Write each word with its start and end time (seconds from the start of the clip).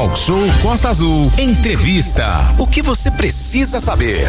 Talk 0.00 0.18
Show 0.18 0.40
Costa 0.62 0.88
Azul. 0.88 1.30
Entrevista. 1.38 2.26
O 2.58 2.66
que 2.66 2.80
você 2.80 3.10
precisa 3.10 3.78
saber? 3.78 4.26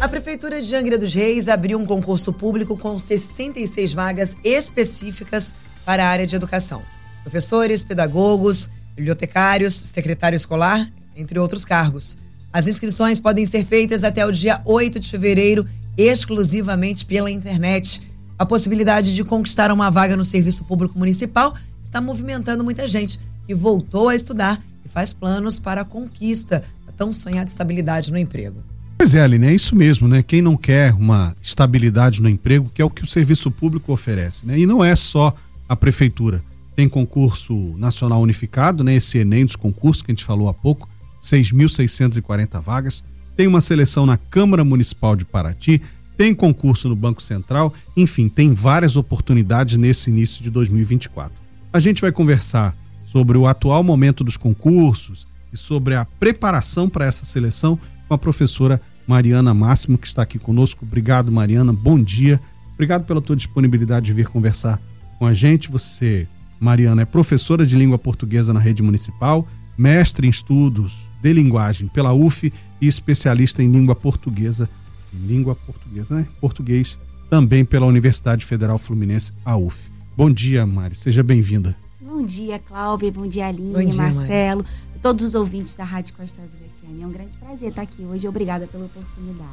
A 0.00 0.08
Prefeitura 0.08 0.62
de 0.62 0.74
Angra 0.74 0.96
dos 0.96 1.12
Reis 1.12 1.48
abriu 1.48 1.78
um 1.78 1.84
concurso 1.84 2.32
público 2.32 2.74
com 2.78 2.98
66 2.98 3.92
vagas 3.92 4.34
específicas 4.42 5.52
para 5.84 6.02
a 6.02 6.08
área 6.08 6.26
de 6.26 6.34
educação. 6.34 6.80
Professores, 7.22 7.84
pedagogos, 7.84 8.70
bibliotecários, 8.96 9.74
secretário 9.74 10.36
escolar, 10.36 10.90
entre 11.14 11.38
outros 11.38 11.66
cargos. 11.66 12.16
As 12.50 12.66
inscrições 12.66 13.20
podem 13.20 13.44
ser 13.44 13.66
feitas 13.66 14.02
até 14.02 14.24
o 14.24 14.32
dia 14.32 14.62
8 14.64 14.98
de 14.98 15.10
fevereiro, 15.10 15.66
exclusivamente 15.94 17.04
pela 17.04 17.30
internet. 17.30 18.00
A 18.38 18.46
possibilidade 18.46 19.14
de 19.14 19.24
conquistar 19.24 19.70
uma 19.70 19.90
vaga 19.90 20.16
no 20.16 20.24
serviço 20.24 20.64
público 20.64 20.98
municipal 20.98 21.54
está 21.82 22.00
movimentando 22.00 22.64
muita 22.64 22.88
gente 22.88 23.20
que 23.50 23.54
voltou 23.54 24.08
a 24.08 24.14
estudar 24.14 24.62
e 24.84 24.88
faz 24.88 25.12
planos 25.12 25.58
para 25.58 25.80
a 25.80 25.84
conquista 25.84 26.62
da 26.86 26.92
tão 26.92 27.12
sonhada 27.12 27.50
estabilidade 27.50 28.12
no 28.12 28.16
emprego. 28.16 28.62
Pois 28.96 29.12
é, 29.12 29.22
Aline, 29.22 29.48
é 29.48 29.52
isso 29.52 29.74
mesmo, 29.74 30.06
né? 30.06 30.22
Quem 30.22 30.40
não 30.40 30.56
quer 30.56 30.94
uma 30.94 31.34
estabilidade 31.42 32.22
no 32.22 32.28
emprego, 32.28 32.70
que 32.72 32.80
é 32.80 32.84
o 32.84 32.90
que 32.90 33.02
o 33.02 33.06
serviço 33.08 33.50
público 33.50 33.92
oferece, 33.92 34.46
né? 34.46 34.56
E 34.56 34.66
não 34.66 34.84
é 34.84 34.94
só 34.94 35.34
a 35.68 35.74
prefeitura. 35.74 36.40
Tem 36.76 36.88
concurso 36.88 37.74
nacional 37.76 38.22
unificado, 38.22 38.84
né? 38.84 38.94
Esse 38.94 39.18
Enem 39.18 39.44
dos 39.44 39.56
concursos 39.56 40.00
que 40.00 40.12
a 40.12 40.14
gente 40.14 40.24
falou 40.24 40.48
há 40.48 40.54
pouco, 40.54 40.88
6.640 41.20 42.60
vagas. 42.60 43.02
Tem 43.36 43.48
uma 43.48 43.60
seleção 43.60 44.06
na 44.06 44.16
Câmara 44.16 44.64
Municipal 44.64 45.16
de 45.16 45.24
Paraty, 45.24 45.82
tem 46.16 46.32
concurso 46.32 46.88
no 46.88 46.94
Banco 46.94 47.20
Central, 47.20 47.74
enfim, 47.96 48.28
tem 48.28 48.54
várias 48.54 48.96
oportunidades 48.96 49.76
nesse 49.76 50.08
início 50.08 50.40
de 50.40 50.50
2024. 50.50 51.32
A 51.72 51.80
gente 51.80 52.00
vai 52.00 52.12
conversar 52.12 52.76
sobre 53.10 53.36
o 53.36 53.46
atual 53.48 53.82
momento 53.82 54.22
dos 54.22 54.36
concursos 54.36 55.26
e 55.52 55.56
sobre 55.56 55.96
a 55.96 56.04
preparação 56.04 56.88
para 56.88 57.04
essa 57.04 57.24
seleção 57.24 57.76
com 58.06 58.14
a 58.14 58.18
professora 58.18 58.80
Mariana 59.04 59.52
Máximo, 59.52 59.98
que 59.98 60.06
está 60.06 60.22
aqui 60.22 60.38
conosco. 60.38 60.84
Obrigado, 60.84 61.32
Mariana. 61.32 61.72
Bom 61.72 62.00
dia. 62.00 62.40
Obrigado 62.74 63.04
pela 63.04 63.20
tua 63.20 63.34
disponibilidade 63.34 64.06
de 64.06 64.12
vir 64.12 64.28
conversar 64.28 64.80
com 65.18 65.26
a 65.26 65.34
gente. 65.34 65.68
Você, 65.72 66.28
Mariana, 66.60 67.02
é 67.02 67.04
professora 67.04 67.66
de 67.66 67.76
língua 67.76 67.98
portuguesa 67.98 68.54
na 68.54 68.60
rede 68.60 68.80
municipal, 68.80 69.44
mestre 69.76 70.28
em 70.28 70.30
estudos 70.30 71.10
de 71.20 71.32
linguagem 71.32 71.88
pela 71.88 72.12
UF 72.12 72.52
e 72.80 72.86
especialista 72.86 73.60
em 73.60 73.68
língua 73.68 73.96
portuguesa, 73.96 74.70
em 75.12 75.26
língua 75.26 75.56
portuguesa, 75.56 76.14
né? 76.14 76.28
Português, 76.40 76.96
também 77.28 77.64
pela 77.64 77.86
Universidade 77.86 78.46
Federal 78.46 78.78
Fluminense, 78.78 79.32
a 79.44 79.56
UF. 79.56 79.90
Bom 80.16 80.30
dia, 80.30 80.64
Mari. 80.64 80.94
Seja 80.94 81.24
bem-vinda. 81.24 81.76
Bom 82.20 82.26
dia, 82.26 82.58
Cláudia. 82.58 83.10
Bom 83.10 83.26
dia, 83.26 83.46
Aline, 83.46 83.72
Bom 83.72 83.82
dia, 83.82 83.96
Marcelo, 83.96 84.62
Mari. 84.62 85.00
todos 85.00 85.24
os 85.24 85.34
ouvintes 85.34 85.74
da 85.74 85.84
Rádio 85.84 86.12
Costa 86.12 86.42
Azul 86.42 86.60
é 86.84 87.06
um 87.06 87.10
grande 87.10 87.34
prazer 87.38 87.70
estar 87.70 87.80
aqui 87.80 88.02
hoje. 88.02 88.28
Obrigada 88.28 88.66
pela 88.66 88.84
oportunidade. 88.84 89.48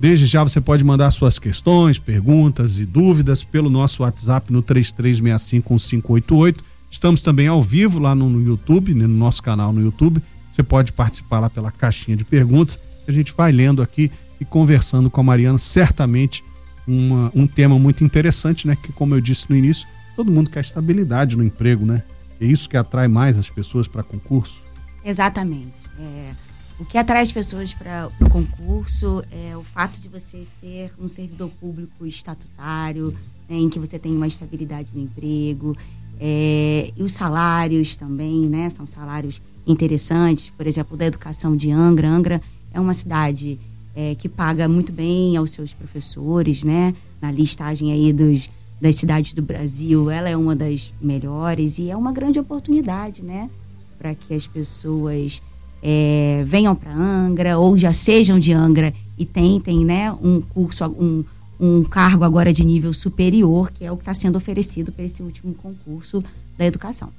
Desde 0.00 0.26
já 0.26 0.42
você 0.42 0.60
pode 0.60 0.82
mandar 0.82 1.12
suas 1.12 1.38
questões, 1.38 1.96
perguntas 1.96 2.80
e 2.80 2.84
dúvidas 2.84 3.44
pelo 3.44 3.70
nosso 3.70 4.02
WhatsApp 4.02 4.52
no 4.52 4.64
33651588. 4.64 6.56
Estamos 6.90 7.22
também 7.22 7.46
ao 7.46 7.62
vivo 7.62 8.00
lá 8.00 8.16
no, 8.16 8.42
YouTube, 8.42 8.94
né, 8.94 9.06
no 9.06 9.16
nosso 9.16 9.40
canal 9.40 9.72
no 9.72 9.80
YouTube. 9.80 10.20
Você 10.50 10.64
pode 10.64 10.92
participar 10.92 11.38
lá 11.38 11.48
pela 11.48 11.70
caixinha 11.70 12.16
de 12.16 12.24
perguntas. 12.24 12.80
A 13.06 13.12
gente 13.12 13.32
vai 13.32 13.52
lendo 13.52 13.80
aqui 13.80 14.10
e 14.40 14.44
conversando 14.44 15.08
com 15.08 15.20
a 15.20 15.24
Mariana. 15.24 15.56
Certamente 15.56 16.42
uma, 16.84 17.30
um 17.32 17.46
tema 17.46 17.78
muito 17.78 18.02
interessante, 18.02 18.66
né? 18.66 18.74
Que, 18.74 18.92
como 18.92 19.14
eu 19.14 19.20
disse 19.20 19.48
no 19.48 19.54
início, 19.54 19.86
todo 20.18 20.32
mundo 20.32 20.50
quer 20.50 20.62
estabilidade 20.62 21.36
no 21.36 21.44
emprego, 21.44 21.86
né? 21.86 22.02
É 22.40 22.44
isso 22.44 22.68
que 22.68 22.76
atrai 22.76 23.06
mais 23.06 23.38
as 23.38 23.48
pessoas 23.48 23.86
para 23.86 24.02
concurso. 24.02 24.60
Exatamente. 25.04 25.72
É 25.96 26.32
o 26.76 26.84
que 26.84 26.96
atrai 26.96 27.22
as 27.22 27.32
pessoas 27.32 27.72
para 27.72 28.08
o 28.20 28.28
concurso 28.28 29.22
é 29.32 29.56
o 29.56 29.62
fato 29.62 30.00
de 30.00 30.08
você 30.08 30.44
ser 30.44 30.92
um 30.98 31.08
servidor 31.08 31.50
público 31.60 32.06
estatutário, 32.06 33.12
né, 33.48 33.56
em 33.56 33.68
que 33.68 33.80
você 33.80 33.98
tem 33.98 34.14
uma 34.14 34.28
estabilidade 34.28 34.90
no 34.94 35.02
emprego. 35.02 35.76
É, 36.20 36.92
e 36.96 37.02
os 37.02 37.12
salários 37.12 37.96
também, 37.96 38.48
né? 38.48 38.70
São 38.70 38.86
salários 38.86 39.40
interessantes. 39.66 40.50
Por 40.50 40.66
exemplo, 40.66 40.96
da 40.96 41.06
educação 41.06 41.56
de 41.56 41.70
Angra. 41.70 42.08
Angra 42.08 42.40
é 42.72 42.80
uma 42.80 42.94
cidade 42.94 43.58
é, 43.94 44.16
que 44.16 44.28
paga 44.28 44.68
muito 44.68 44.92
bem 44.92 45.36
aos 45.36 45.52
seus 45.52 45.72
professores, 45.72 46.64
né? 46.64 46.92
Na 47.20 47.30
listagem 47.30 47.92
aí 47.92 48.12
dos, 48.12 48.48
das 48.80 48.96
cidades 48.96 49.34
do 49.34 49.42
Brasil, 49.42 50.10
ela 50.10 50.28
é 50.28 50.36
uma 50.36 50.54
das 50.54 50.92
melhores 51.00 51.78
e 51.78 51.90
é 51.90 51.96
uma 51.96 52.12
grande 52.12 52.38
oportunidade, 52.38 53.22
né? 53.22 53.50
Para 53.98 54.14
que 54.14 54.32
as 54.32 54.46
pessoas 54.46 55.42
é, 55.82 56.42
venham 56.46 56.74
para 56.74 56.94
Angra 56.94 57.58
ou 57.58 57.76
já 57.76 57.92
sejam 57.92 58.38
de 58.38 58.52
Angra 58.52 58.92
e 59.16 59.24
tentem 59.26 59.84
né, 59.84 60.12
um 60.12 60.40
curso, 60.40 60.84
um, 60.84 61.24
um 61.58 61.82
cargo 61.82 62.24
agora 62.24 62.52
de 62.52 62.64
nível 62.64 62.92
superior, 62.92 63.70
que 63.72 63.84
é 63.84 63.90
o 63.90 63.96
que 63.96 64.02
está 64.02 64.14
sendo 64.14 64.36
oferecido 64.36 64.92
para 64.92 65.04
esse 65.04 65.22
último 65.22 65.54
concurso 65.54 66.22
da 66.56 66.64
educação. 66.64 67.10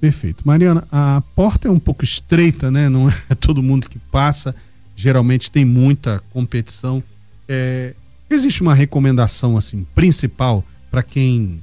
Perfeito. 0.00 0.46
Mariana, 0.46 0.86
a 0.92 1.20
porta 1.34 1.66
é 1.66 1.70
um 1.70 1.78
pouco 1.78 2.04
estreita, 2.04 2.70
né? 2.70 2.88
Não 2.88 3.08
é 3.08 3.12
todo 3.40 3.62
mundo 3.62 3.88
que 3.88 3.98
passa. 3.98 4.54
Geralmente 4.94 5.50
tem 5.50 5.64
muita 5.64 6.22
competição. 6.30 7.02
É, 7.48 7.94
existe 8.30 8.62
uma 8.62 8.74
recomendação 8.74 9.56
assim 9.56 9.84
principal 9.94 10.64
para 10.90 11.02
quem 11.02 11.62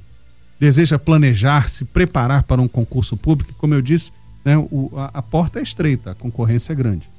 deseja 0.58 0.98
planejar, 0.98 1.68
se 1.68 1.84
preparar 1.84 2.42
para 2.42 2.60
um 2.60 2.68
concurso 2.68 3.16
público? 3.16 3.54
Como 3.58 3.74
eu 3.74 3.82
disse, 3.82 4.12
né, 4.44 4.56
o, 4.56 4.90
a, 4.96 5.10
a, 5.14 5.22
porta 5.22 5.58
é 5.58 5.62
estreita, 5.62 6.12
a 6.12 6.14
concorrência 6.14 6.72
é 6.72 6.76
grande. 6.76 7.10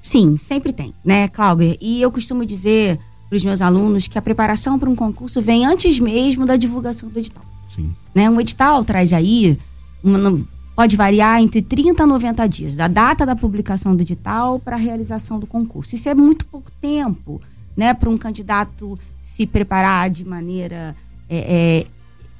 Sim, 0.00 0.36
sempre 0.36 0.72
tem, 0.72 0.94
né, 1.04 1.28
Clauber? 1.28 1.76
E 1.80 2.00
eu 2.00 2.10
costumo 2.10 2.44
dizer 2.44 2.98
para 3.28 3.36
os 3.36 3.44
meus 3.44 3.60
alunos 3.60 4.08
que 4.08 4.18
a 4.18 4.22
preparação 4.22 4.78
para 4.78 4.88
um 4.88 4.96
concurso 4.96 5.42
vem 5.42 5.66
antes 5.66 5.98
mesmo 5.98 6.46
da 6.46 6.56
divulgação 6.56 7.08
do 7.08 7.18
edital. 7.18 7.44
Sim. 7.68 7.94
Né, 8.14 8.28
um 8.30 8.40
edital 8.40 8.84
traz 8.84 9.12
aí, 9.12 9.58
uma, 10.02 10.38
pode 10.74 10.96
variar 10.96 11.40
entre 11.40 11.60
30 11.60 12.04
a 12.04 12.06
90 12.06 12.46
dias, 12.48 12.76
da 12.76 12.86
data 12.86 13.26
da 13.26 13.34
publicação 13.34 13.96
do 13.96 14.02
edital 14.02 14.58
para 14.60 14.76
a 14.76 14.78
realização 14.78 15.38
do 15.38 15.46
concurso. 15.46 15.94
Isso 15.94 16.08
é 16.08 16.14
muito 16.14 16.46
pouco 16.46 16.70
tempo, 16.80 17.40
né, 17.76 17.92
para 17.92 18.08
um 18.08 18.16
candidato 18.16 18.98
se 19.22 19.46
preparar 19.46 20.08
de 20.08 20.24
maneira 20.24 20.94
é, 21.28 21.38
é, 21.38 21.86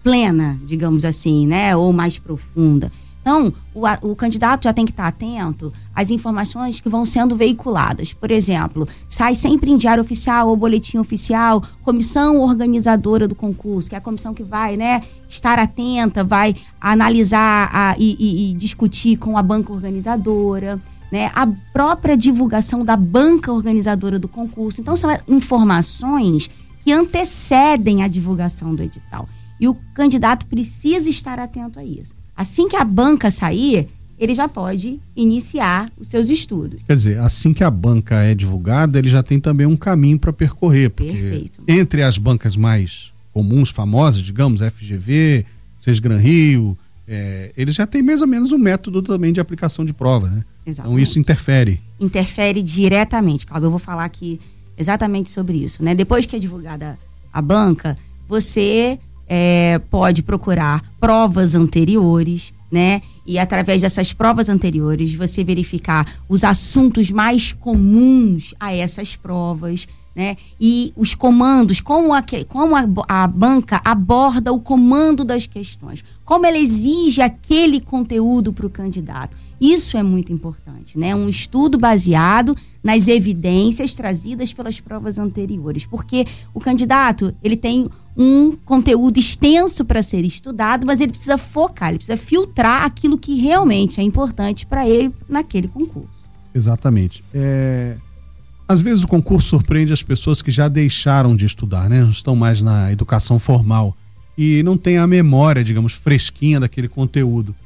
plena, 0.03 0.59
digamos 0.65 1.04
assim, 1.04 1.47
né, 1.47 1.76
ou 1.76 1.93
mais 1.93 2.19
profunda. 2.19 2.91
Então, 3.21 3.53
o, 3.75 3.82
o, 4.10 4.16
candidato 4.16 4.65
já 4.65 4.72
tem 4.72 4.87
que 4.87 4.91
estar 4.91 5.06
atento 5.06 5.71
às 5.94 6.10
informações 6.10 6.81
que 6.81 6.88
vão 6.88 7.04
sendo 7.04 7.37
veiculadas. 7.37 8.15
Por 8.15 8.31
exemplo, 8.31 8.88
sai 9.06 9.34
sempre 9.34 9.71
em 9.71 9.76
diário 9.76 10.03
oficial 10.03 10.49
ou 10.49 10.56
boletim 10.56 10.97
oficial, 10.97 11.62
comissão 11.82 12.41
organizadora 12.41 13.28
do 13.28 13.34
concurso, 13.34 13.91
que 13.91 13.94
é 13.94 13.99
a 13.99 14.00
comissão 14.00 14.32
que 14.32 14.43
vai 14.43 14.78
né, 14.78 15.03
estar 15.28 15.59
atenta, 15.59 16.25
vai 16.25 16.56
analisar 16.81 17.69
a, 17.70 17.94
e, 17.99 18.16
e, 18.19 18.50
e 18.50 18.55
discutir 18.55 19.19
com 19.19 19.37
a 19.37 19.43
banca 19.43 19.75
organizadora. 19.75 20.81
Né, 21.12 21.31
a 21.34 21.47
própria 21.72 22.16
divulgação 22.16 22.84
da 22.84 22.94
banca 22.94 23.50
organizadora 23.50 24.19
do 24.19 24.28
concurso. 24.28 24.82
Então, 24.82 24.94
são 24.94 25.10
informações 25.26 26.50
que 26.88 26.93
antecedem 26.93 28.03
a 28.03 28.09
divulgação 28.09 28.75
do 28.75 28.82
edital. 28.82 29.28
E 29.60 29.69
o 29.69 29.75
candidato 29.93 30.47
precisa 30.47 31.10
estar 31.10 31.38
atento 31.38 31.78
a 31.78 31.84
isso. 31.84 32.16
Assim 32.34 32.66
que 32.66 32.76
a 32.76 32.84
banca 32.84 33.31
sair, 33.31 33.87
ele 34.19 34.34
já 34.34 34.49
pode 34.49 34.99
iniciar 35.15 35.93
os 35.99 36.09
seus 36.09 36.31
estudos. 36.31 36.81
Quer 36.87 36.94
dizer, 36.94 37.19
assim 37.19 37.53
que 37.53 37.62
a 37.62 37.71
banca 37.71 38.22
é 38.22 38.34
divulgada, 38.34 38.99
ele 38.99 39.09
já 39.10 39.22
tem 39.22 39.38
também 39.38 39.66
um 39.66 39.76
caminho 39.76 40.19
para 40.19 40.32
percorrer. 40.32 40.88
Porque 40.88 41.12
Perfeito. 41.12 41.60
Entre 41.69 42.03
as 42.03 42.16
bancas 42.16 42.56
mais 42.56 43.12
comuns, 43.34 43.69
famosas, 43.69 44.22
digamos, 44.22 44.62
FGV, 44.62 45.44
Sesgran 45.76 46.16
Rio, 46.16 46.75
é, 47.06 47.53
eles 47.55 47.75
já 47.75 47.87
têm 47.87 48.03
mais 48.03 48.22
ou 48.22 48.26
menos 48.26 48.50
um 48.50 48.59
método 48.59 49.03
também 49.03 49.31
de 49.31 49.41
aplicação 49.41 49.84
de 49.84 49.93
prova, 49.93 50.31
né? 50.31 50.43
Exatamente. 50.65 50.94
Então 50.94 50.99
isso 50.99 51.19
interfere. 51.19 51.82
Interfere 52.00 52.62
diretamente, 52.62 53.46
Cláudio. 53.46 53.67
Eu 53.67 53.70
vou 53.73 53.79
falar 53.79 54.06
aqui 54.06 54.41
exatamente 54.79 55.29
sobre 55.31 55.59
isso, 55.59 55.83
né? 55.83 55.95
Depois 55.95 56.25
que 56.25 56.37
é 56.37 56.39
divulgada 56.39 56.99
a 57.33 57.43
banca, 57.43 57.97
você 58.29 58.99
é, 59.29 59.81
pode 59.91 60.23
procurar 60.23 60.83
provas 61.01 61.55
anteriores, 61.55 62.53
né? 62.71 63.03
E 63.27 63.39
através 63.39 63.83
dessas 63.83 64.13
provas 64.13 64.49
anteriores, 64.49 65.15
você 65.15 65.45
verificar 65.45 66.07
os 66.29 66.45
assuntos 66.45 67.11
mais 67.11 67.53
comuns 67.53 68.55
a 68.59 68.73
essas 68.75 69.17
provas, 69.17 69.87
né? 70.19 70.37
E 70.61 70.93
os 70.97 71.15
comandos, 71.15 71.81
como 71.81 72.12
a, 72.12 72.25
como 72.49 72.75
a, 72.75 72.85
a 73.06 73.26
banca 73.29 73.81
aborda 73.85 74.53
o 74.53 74.59
comando 74.59 75.25
das 75.25 75.47
questões, 75.47 76.03
como 76.25 76.44
ela 76.44 76.59
exige 76.59 77.23
aquele 77.23 77.81
conteúdo 77.81 78.53
para 78.53 78.67
o 78.67 78.70
candidato. 78.70 79.37
Isso 79.61 79.97
é 79.97 80.03
muito 80.03 80.32
importante, 80.32 80.99
né? 80.99 81.15
Um 81.15 81.29
estudo 81.29 81.79
baseado 81.79 82.53
nas 82.82 83.06
evidências 83.06 83.94
trazidas 83.94 84.53
pelas 84.53 84.81
provas 84.81 85.20
anteriores, 85.20 85.87
porque 85.87 86.26
o 86.53 86.59
candidato 86.59 87.32
ele 87.41 87.56
tem 87.56 87.87
um 88.17 88.56
conteúdo 88.65 89.20
extenso 89.20 89.85
para 89.85 90.03
ser 90.03 90.25
estudado, 90.25 90.85
mas 90.85 91.00
ele 91.00 91.12
precisa 91.12 91.38
focar, 91.38 91.91
ele 91.91 91.99
precisa 91.99 92.17
filtrar 92.17 92.82
aquilo 92.82 93.17
que 93.17 93.37
realmente 93.37 94.00
é 94.00 94.03
importante 94.03 94.67
para 94.67 94.88
ele 94.88 95.15
naquele 95.29 95.69
concurso. 95.69 96.11
Exatamente. 96.53 97.23
É... 97.32 97.97
Às 98.69 98.82
vezes 98.82 99.03
o 99.03 99.09
concurso 99.09 99.49
surpreende 99.49 99.94
as 99.94 100.03
pessoas 100.03 100.43
que 100.43 100.50
já 100.50 100.69
deixaram 100.69 101.35
de 101.35 101.47
estudar, 101.47 101.88
né? 101.88 102.03
Não 102.03 102.11
estão 102.11 102.37
mais 102.37 102.62
na 102.62 102.93
educação 102.93 103.38
formal 103.38 103.97
e 104.37 104.62
não 104.62 104.76
tem 104.76 104.99
a 104.99 105.06
memória, 105.06 105.65
digamos, 105.65 105.94
fresquinha 105.94 106.61
daquele 106.61 106.87
conteúdo. 106.87 107.56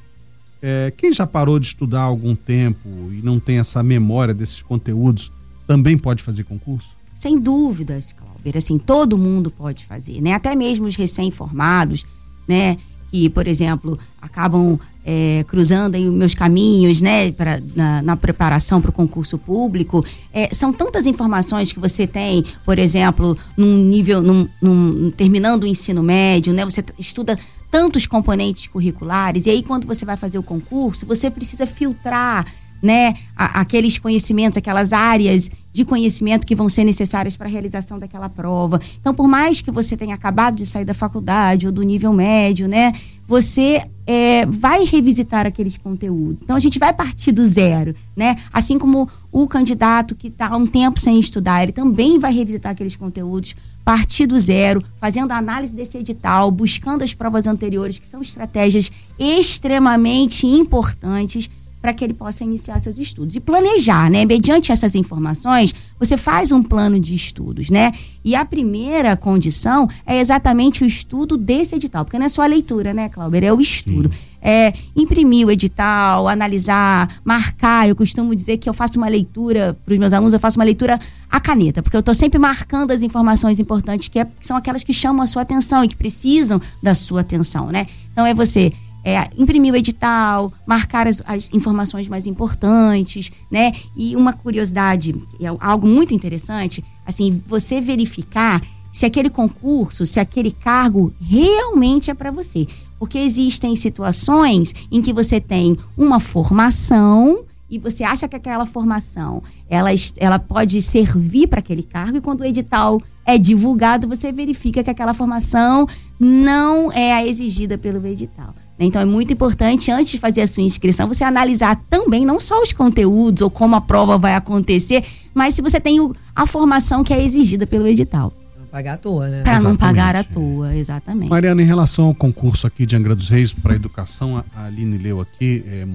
É, 0.63 0.93
quem 0.97 1.13
já 1.13 1.27
parou 1.27 1.59
de 1.59 1.67
estudar 1.67 2.03
há 2.03 2.05
algum 2.05 2.37
tempo 2.37 2.89
e 3.11 3.21
não 3.21 3.41
tem 3.41 3.59
essa 3.59 3.83
memória 3.83 4.33
desses 4.33 4.63
conteúdos, 4.63 5.33
também 5.67 5.99
pode 5.99 6.23
fazer 6.23 6.45
concurso? 6.45 6.97
Sem 7.17 7.39
dúvidas, 7.39 8.13
Cláudio. 8.13 8.57
Assim, 8.57 8.79
todo 8.79 9.19
mundo 9.19 9.51
pode 9.51 9.85
fazer, 9.85 10.21
né? 10.21 10.35
Até 10.35 10.55
mesmo 10.55 10.87
os 10.87 10.95
recém-formados, 10.95 12.05
né? 12.47 12.77
Que, 13.13 13.29
por 13.29 13.47
exemplo, 13.47 13.99
acabam 14.21 14.81
é, 15.05 15.45
cruzando 15.47 15.99
os 15.99 16.15
meus 16.15 16.35
caminhos, 16.35 17.03
né, 17.03 17.31
pra, 17.33 17.61
na, 17.77 18.01
na 18.01 18.17
preparação 18.17 18.81
para 18.81 18.89
o 18.89 18.93
concurso 18.93 19.37
público. 19.37 20.03
É, 20.33 20.49
são 20.55 20.73
tantas 20.73 21.07
informações 21.07 21.71
que 21.73 21.79
você 21.79 22.07
tem, 22.07 22.43
por 22.65 22.79
exemplo, 22.79 23.37
num 23.55 23.85
nível, 23.85 24.23
num, 24.23 24.49
num, 24.63 25.11
terminando 25.11 25.65
o 25.65 25.67
ensino 25.67 26.03
médio, 26.03 26.55
né, 26.55 26.65
você 26.65 26.83
estuda 26.99 27.39
tantos 27.71 28.07
componentes 28.07 28.67
curriculares, 28.67 29.47
e 29.47 29.51
aí 29.51 29.63
quando 29.63 29.87
você 29.87 30.05
vai 30.05 30.17
fazer 30.17 30.39
o 30.39 30.43
concurso, 30.43 31.07
você 31.07 31.31
precisa 31.31 31.67
filtrar 31.67 32.47
né, 32.83 33.15
a, 33.37 33.61
aqueles 33.61 33.99
conhecimentos, 33.99 34.59
aquelas 34.59 34.93
áreas 34.93 35.51
de 35.73 35.85
conhecimento 35.85 36.47
que 36.47 36.55
vão 36.55 36.69
ser 36.69 36.85
necessárias 36.85 37.37
para 37.37 37.47
a 37.47 37.51
realização 37.51 37.99
daquela 37.99 38.29
prova. 38.29 38.81
Então, 39.01 39.15
por 39.15 39.27
mais 39.27 39.63
que 39.63 39.71
você 39.71 39.97
tenha 39.97 40.15
acabado 40.15 40.57
de 40.57 40.67
sair 40.67 40.85
da 40.85 40.93
faculdade 40.93 41.67
ou 41.67 41.73
do 41.73 41.83
nível 41.83 42.13
médio, 42.13 42.69
né, 42.69 42.93
você 43.27 43.83
é, 44.07 44.45
vai 44.45 44.85
revisitar 44.85 45.47
aqueles 45.47 45.79
conteúdos. 45.79 46.43
Então, 46.43 46.57
a 46.57 46.59
gente 46.59 46.79
vai 46.79 46.93
partir 46.93 47.33
do 47.33 47.45
zero, 47.45 47.95
né? 48.15 48.37
Assim 48.53 48.79
como 48.79 49.09
o 49.31 49.47
candidato 49.47 50.15
que 50.15 50.29
está 50.29 50.49
há 50.49 50.57
um 50.57 50.67
tempo 50.67 51.01
sem 51.01 51.19
estudar, 51.19 51.63
ele 51.63 51.73
também 51.73 52.19
vai 52.19 52.33
revisitar 52.33 52.73
aqueles 52.73 52.97
conteúdos, 52.97 53.55
partir 53.85 54.27
do 54.27 54.39
zero, 54.39 54.83
fazendo 54.99 55.33
a 55.33 55.39
análise 55.39 55.75
desse 55.75 55.97
edital, 55.99 56.51
buscando 56.51 57.03
as 57.03 57.15
provas 57.15 57.47
anteriores, 57.47 57.99
que 57.99 58.07
são 58.07 58.21
estratégias 58.21 58.91
extremamente 59.19 60.47
importantes 60.47 61.49
para 61.83 61.93
que 61.93 62.05
ele 62.05 62.15
possa 62.15 62.45
iniciar 62.45 62.79
seus 62.79 62.97
estudos. 62.97 63.35
E 63.35 63.41
planejar, 63.41 64.09
né? 64.09 64.25
Mediante 64.25 64.71
essas 64.71 64.95
informações, 64.95 65.75
você 65.99 66.17
faz 66.17 66.53
um 66.53 66.63
plano 66.63 67.01
de 67.01 67.13
estudos, 67.13 67.71
né? 67.71 67.93
E 68.25 68.37
a 68.37 68.45
primeira 68.45 69.17
condição 69.17 69.89
é 70.07 70.21
exatamente 70.21 70.85
o 70.85 70.87
estudo 70.87 71.37
desse 71.37 71.75
edital, 71.75 72.05
porque 72.05 72.17
não 72.19 72.27
é 72.27 72.29
só 72.29 72.43
a 72.43 72.47
leitura, 72.47 72.95
né, 72.95 73.09
Clauber? 73.09 73.43
É 73.43 73.53
o 73.53 73.61
estudo. 73.61 74.09
Sim. 74.13 74.19
É, 74.45 74.73
imprimir 74.97 75.47
o 75.47 75.51
edital, 75.51 76.27
analisar, 76.29 77.09
marcar. 77.25 77.89
Eu 77.89 77.97
costumo 77.97 78.35
dizer 78.35 78.59
que 78.59 78.69
eu 78.69 78.75
faço 78.75 78.99
uma 78.99 79.09
leitura 79.09 79.77
para 79.85 79.93
os 79.93 79.99
meus 79.99 80.13
alunos, 80.13 80.35
eu 80.35 80.41
faço 80.41 80.59
uma 80.59 80.65
leitura 80.65 80.99
à 81.31 81.41
caneta, 81.41 81.83
porque 81.83 81.97
eu 81.97 82.01
estou 82.01 82.15
sempre 82.15 82.39
marcando 82.39 82.93
as 82.93 83.03
informações 83.03 83.59
importantes, 83.59 84.09
que, 84.09 84.19
é, 84.21 84.25
que, 84.25 84.47
são 84.47 84.57
aquelas 84.57 84.85
que 84.85 84.93
chamam 84.93 85.23
a 85.23 85.27
sua 85.27 85.43
atenção 85.43 85.85
e 85.85 85.89
que 85.89 85.97
precisam 85.97 86.61
da 86.83 86.95
sua 86.95 87.21
atenção, 87.21 87.67
né? 87.67 87.87
Então 88.13 88.27
é 88.27 88.35
você 88.35 88.73
é, 89.05 89.29
imprimir 89.37 89.73
o 89.73 89.77
edital, 89.77 90.53
marcar 90.67 91.07
as, 91.07 91.23
as, 91.27 91.51
informações 91.53 92.09
mais 92.09 92.27
importantes, 92.27 93.31
né? 93.51 93.73
E 93.97 94.15
uma 94.17 94.33
curiosidade, 94.33 95.15
é 95.41 95.47
algo 95.61 95.87
muito 95.87 96.15
interessante, 96.15 96.85
assim, 97.05 97.43
você 97.47 97.81
verificar 97.81 98.63
se 98.91 99.07
aquele 99.07 99.31
concurso, 99.31 100.05
se 100.05 100.21
aquele 100.21 100.51
cargo 100.51 101.13
realmente 101.21 102.11
é 102.11 102.15
para 102.15 102.31
você. 102.31 102.67
Porque 102.99 103.19
existem 103.19 103.75
situações 103.75 104.75
em 104.91 105.01
que 105.01 105.13
você 105.13 105.41
tem 105.41 105.77
uma 105.97 106.21
formação 106.21 107.45
e 107.69 107.79
você 107.79 108.05
acha 108.05 108.29
que 108.29 108.37
aquela 108.37 108.67
formação 108.67 109.43
ela, 109.69 109.89
ela 110.19 110.39
pode 110.39 110.81
servir 110.83 111.47
para 111.47 111.61
aquele 111.61 111.83
cargo 111.83 112.19
e 112.19 112.21
quando 112.21 112.43
o 112.43 112.45
edital 112.45 113.01
é 113.25 113.39
divulgado, 113.39 114.07
você 114.07 114.31
verifica 114.31 114.85
que 114.85 114.91
aquela 114.91 115.15
formação 115.15 115.87
não 116.21 116.93
é 116.93 117.15
a 117.15 117.27
exigida 117.27 117.79
pelo 117.79 118.07
edital. 118.07 118.55
Então 118.79 119.01
é 119.01 119.05
muito 119.05 119.33
importante, 119.33 119.91
antes 119.91 120.13
de 120.13 120.19
fazer 120.19 120.43
a 120.43 120.47
sua 120.47 120.63
inscrição, 120.63 121.07
você 121.07 121.25
analisar 121.25 121.77
também 121.89 122.25
não 122.25 122.41
só 122.41 122.61
os 122.63 122.73
conteúdos 122.73 123.43
ou 123.43 123.51
como 123.51 123.77
a 123.77 123.81
prova 123.81 124.19
vai 124.19 124.35
acontecer, 124.35 125.05
mas 125.35 125.55
se 125.55 125.63
você 125.63 125.79
tem 125.79 126.01
o, 126.01 126.15
a 126.35 126.47
formação 126.47 127.05
que 127.05 127.13
é 127.13 127.23
exigida 127.23 127.67
pelo 127.67 127.87
edital. 127.87 128.33
Não 128.59 128.67
pagar 128.67 128.95
à 128.95 128.97
toa, 128.97 129.29
né? 129.29 129.43
Para 129.43 129.61
não 129.61 129.77
pagar 129.77 130.17
à 130.17 130.25
toa, 130.25 130.75
exatamente. 130.75 131.29
Mariana, 131.29 131.63
em 131.63 131.67
relação 131.67 132.07
ao 132.07 132.15
concurso 132.15 132.67
aqui 132.67 132.87
de 132.87 132.97
Angra 132.97 133.15
dos 133.15 133.29
Reis 133.29 133.53
para 133.53 133.75
educação, 133.75 134.43
a 134.55 134.65
Aline 134.65 134.99
leu 134.99 135.21
aqui 135.21 135.63
é, 135.67 135.87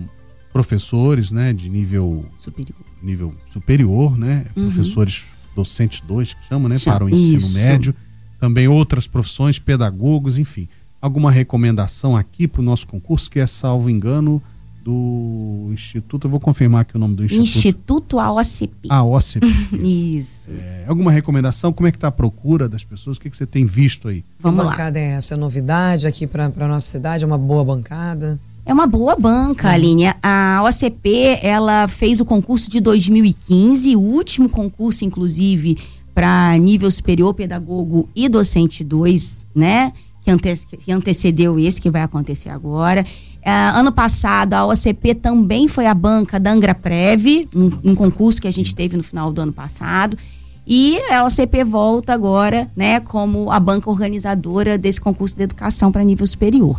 professores, 0.54 1.32
né, 1.32 1.54
de 1.54 1.70
nível 1.70 2.26
superior, 2.38 2.76
nível 3.02 3.34
superior, 3.52 4.18
né, 4.18 4.46
uhum. 4.56 4.72
professores 4.72 5.24
docentes 5.56 6.02
2 6.02 6.36
que 6.36 6.48
chama, 6.48 6.70
né, 6.70 6.78
Chama. 6.78 6.98
para 6.98 7.06
o 7.06 7.10
ensino 7.10 7.40
Isso. 7.40 7.54
médio, 7.54 7.96
também 8.40 8.68
outras 8.68 9.08
profissões, 9.08 9.58
pedagogos, 9.58 10.38
enfim 10.38 10.70
alguma 11.02 11.32
recomendação 11.32 12.16
aqui 12.16 12.48
para 12.48 12.62
o 12.62 12.64
nosso 12.64 12.88
concurso, 12.88 13.30
que 13.30 13.40
é, 13.40 13.46
salvo 13.46 13.90
engano, 13.90 14.42
do 14.88 15.70
Instituto, 15.74 16.28
eu 16.28 16.32
vou 16.32 16.40
confirmar 16.40 16.84
aqui 16.84 16.96
o 16.96 17.00
nome 17.00 17.14
do 17.14 17.26
Instituto. 17.26 17.46
Instituto 17.46 18.20
AOCP. 18.20 18.88
AOCP. 18.88 19.46
Isso. 19.84 20.50
É, 20.50 20.86
alguma 20.88 21.12
recomendação? 21.12 21.74
Como 21.74 21.90
é 21.90 21.92
que 21.92 21.98
está 21.98 22.08
a 22.08 22.12
procura 22.12 22.70
das 22.70 22.86
pessoas? 22.86 23.18
O 23.18 23.20
que, 23.20 23.30
que 23.30 23.36
você 23.36 23.46
tem 23.46 23.66
visto 23.66 24.08
aí? 24.08 24.24
Vamos 24.40 24.62
que 24.62 24.70
bancada 24.70 24.98
lá. 24.98 25.06
é 25.06 25.10
essa? 25.10 25.34
É 25.34 25.38
novidade 25.38 26.08
aqui 26.08 26.26
para 26.26 26.46
a 26.46 26.68
nossa 26.70 26.88
cidade? 26.88 27.26
É 27.26 27.28
uma 27.28 27.38
boa 27.38 27.66
bancada? 27.66 28.40
É 28.66 28.74
uma 28.74 28.88
boa 28.88 29.18
banca, 29.18 29.68
uhum. 29.68 29.74
Aline. 29.74 30.06
A 30.24 30.64
OCP, 30.66 31.40
ela 31.42 31.90
fez 31.90 32.22
o 32.22 32.26
concurso 32.26 32.70
de 32.70 32.80
2015, 32.80 33.94
o 33.94 34.00
último 34.00 34.48
concurso, 34.48 35.04
inclusive, 35.04 35.78
para 36.14 36.58
nível 36.58 36.90
superior, 36.90 37.34
pedagogo 37.34 38.10
e 38.16 38.30
docente 38.30 38.86
2, 38.86 39.48
né? 39.54 39.92
Que, 40.28 40.32
ante 40.32 40.68
que 40.78 40.92
antecedeu 40.92 41.58
esse 41.58 41.82
que 41.82 41.90
vai 41.90 42.02
acontecer 42.02 42.50
agora. 42.50 43.06
Uh, 43.38 43.80
ano 43.80 43.94
passado, 43.94 44.54
a 44.54 44.66
OCP 44.66 45.16
também 45.16 45.70
foi 45.70 45.86
a 45.86 45.94
banca 45.94 46.38
da 46.38 46.52
Angra 46.52 46.76
Prev, 46.76 47.48
um, 47.56 47.92
um, 47.92 47.96
concurso 47.96 48.42
que 48.42 48.48
a 48.48 48.52
gente 48.52 48.76
teve 48.76 48.98
no 48.98 49.04
final 49.04 49.32
do 49.32 49.40
ano 49.40 49.54
passado. 49.54 50.18
E 50.66 51.00
a 51.10 51.24
OCP 51.24 51.64
volta 51.64 52.14
agora, 52.14 52.70
né, 52.76 53.00
como 53.00 53.50
a 53.50 53.58
banca 53.58 53.90
organizadora 53.90 54.78
desse 54.78 55.00
concurso 55.00 55.38
de 55.38 55.44
educação 55.44 55.94
para 55.94 56.04
nível 56.04 56.28
superior. 56.28 56.78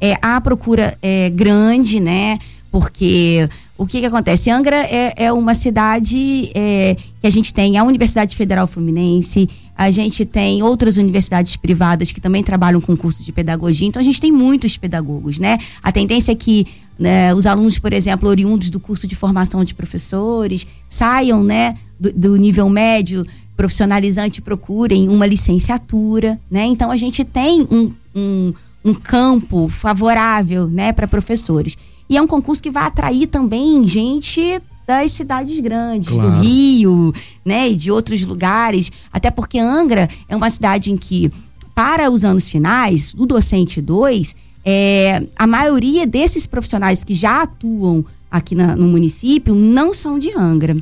É, 0.00 0.16
a 0.22 0.40
procura 0.40 0.96
é 1.02 1.28
grande, 1.28 2.00
né, 2.00 2.38
porque 2.76 3.48
o 3.78 3.86
que, 3.86 4.00
que 4.00 4.04
acontece? 4.04 4.50
Angra 4.50 4.76
é, 4.76 5.14
é 5.16 5.32
uma 5.32 5.54
cidade 5.54 6.50
é, 6.54 6.94
que 7.18 7.26
a 7.26 7.30
gente 7.30 7.54
tem 7.54 7.78
a 7.78 7.82
Universidade 7.82 8.36
Federal 8.36 8.66
Fluminense, 8.66 9.48
a 9.74 9.90
gente 9.90 10.26
tem 10.26 10.62
outras 10.62 10.98
universidades 10.98 11.56
privadas 11.56 12.12
que 12.12 12.20
também 12.20 12.44
trabalham 12.44 12.78
com 12.78 12.94
cursos 12.94 13.24
de 13.24 13.32
pedagogia, 13.32 13.88
então 13.88 13.98
a 13.98 14.04
gente 14.04 14.20
tem 14.20 14.30
muitos 14.30 14.76
pedagogos, 14.76 15.38
né? 15.38 15.56
A 15.82 15.90
tendência 15.90 16.32
é 16.32 16.34
que 16.34 16.66
né, 16.98 17.34
os 17.34 17.46
alunos, 17.46 17.78
por 17.78 17.94
exemplo, 17.94 18.28
oriundos 18.28 18.68
do 18.68 18.78
curso 18.78 19.06
de 19.06 19.16
formação 19.16 19.64
de 19.64 19.74
professores, 19.74 20.66
saiam, 20.86 21.42
né, 21.42 21.76
do, 21.98 22.12
do 22.12 22.36
nível 22.36 22.68
médio 22.68 23.24
profissionalizante 23.56 24.42
procurem 24.42 25.08
uma 25.08 25.24
licenciatura, 25.24 26.38
né? 26.50 26.66
Então 26.66 26.90
a 26.90 26.96
gente 26.98 27.24
tem 27.24 27.66
um, 27.70 27.90
um, 28.14 28.52
um 28.84 28.92
campo 28.92 29.66
favorável, 29.66 30.68
né, 30.68 30.92
para 30.92 31.08
professores. 31.08 31.74
E 32.08 32.16
é 32.16 32.22
um 32.22 32.26
concurso 32.26 32.62
que 32.62 32.70
vai 32.70 32.84
atrair 32.84 33.26
também 33.26 33.84
gente 33.84 34.60
das 34.86 35.10
cidades 35.10 35.58
grandes, 35.58 36.10
claro. 36.10 36.30
do 36.30 36.40
Rio, 36.40 37.12
né, 37.44 37.68
e 37.68 37.74
de 37.74 37.90
outros 37.90 38.24
lugares, 38.24 38.92
até 39.12 39.30
porque 39.30 39.58
Angra 39.58 40.08
é 40.28 40.36
uma 40.36 40.48
cidade 40.48 40.92
em 40.92 40.96
que, 40.96 41.30
para 41.74 42.08
os 42.08 42.24
anos 42.24 42.48
finais, 42.48 43.12
do 43.12 43.26
docente 43.26 43.82
2, 43.82 44.36
é, 44.64 45.26
a 45.36 45.46
maioria 45.46 46.06
desses 46.06 46.46
profissionais 46.46 47.02
que 47.02 47.14
já 47.14 47.42
atuam 47.42 48.04
aqui 48.30 48.54
na, 48.54 48.76
no 48.76 48.86
município 48.86 49.54
não 49.54 49.92
são 49.92 50.18
de 50.18 50.30
Angra, 50.36 50.76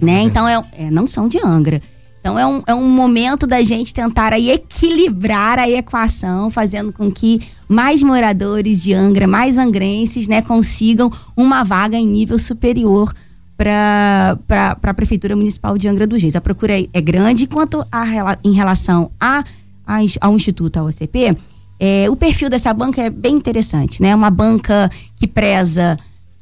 né? 0.00 0.22
Então, 0.22 0.46
é, 0.48 0.64
é, 0.72 0.90
não 0.90 1.06
são 1.06 1.28
de 1.28 1.38
Angra. 1.44 1.82
Então 2.20 2.38
é 2.38 2.46
um, 2.46 2.62
é 2.66 2.74
um 2.74 2.88
momento 2.88 3.46
da 3.46 3.62
gente 3.62 3.94
tentar 3.94 4.32
aí 4.32 4.50
equilibrar 4.50 5.58
a 5.58 5.68
equação, 5.68 6.50
fazendo 6.50 6.92
com 6.92 7.10
que 7.10 7.40
mais 7.66 8.02
moradores 8.02 8.82
de 8.82 8.92
Angra, 8.92 9.26
mais 9.26 9.56
angrenses, 9.56 10.28
né, 10.28 10.42
consigam 10.42 11.10
uma 11.34 11.64
vaga 11.64 11.96
em 11.96 12.06
nível 12.06 12.38
superior 12.38 13.12
para 13.56 14.38
a 14.82 14.94
Prefeitura 14.94 15.34
Municipal 15.34 15.76
de 15.78 15.88
Angra 15.88 16.06
dos 16.06 16.20
Reis. 16.20 16.36
A 16.36 16.40
procura 16.40 16.78
é, 16.78 16.86
é 16.92 17.00
grande, 17.00 17.46
quanto 17.46 17.84
a, 17.90 18.38
em 18.44 18.52
relação 18.52 19.10
a, 19.18 19.42
a, 19.86 19.98
ao 20.20 20.34
Instituto, 20.34 20.78
ao 20.78 20.86
OCP, 20.86 21.36
é, 21.78 22.10
o 22.10 22.16
perfil 22.16 22.50
dessa 22.50 22.72
banca 22.74 23.02
é 23.02 23.08
bem 23.08 23.34
interessante, 23.34 24.02
né? 24.02 24.14
Uma 24.14 24.30
banca 24.30 24.90
que 25.16 25.26
preza 25.26 25.96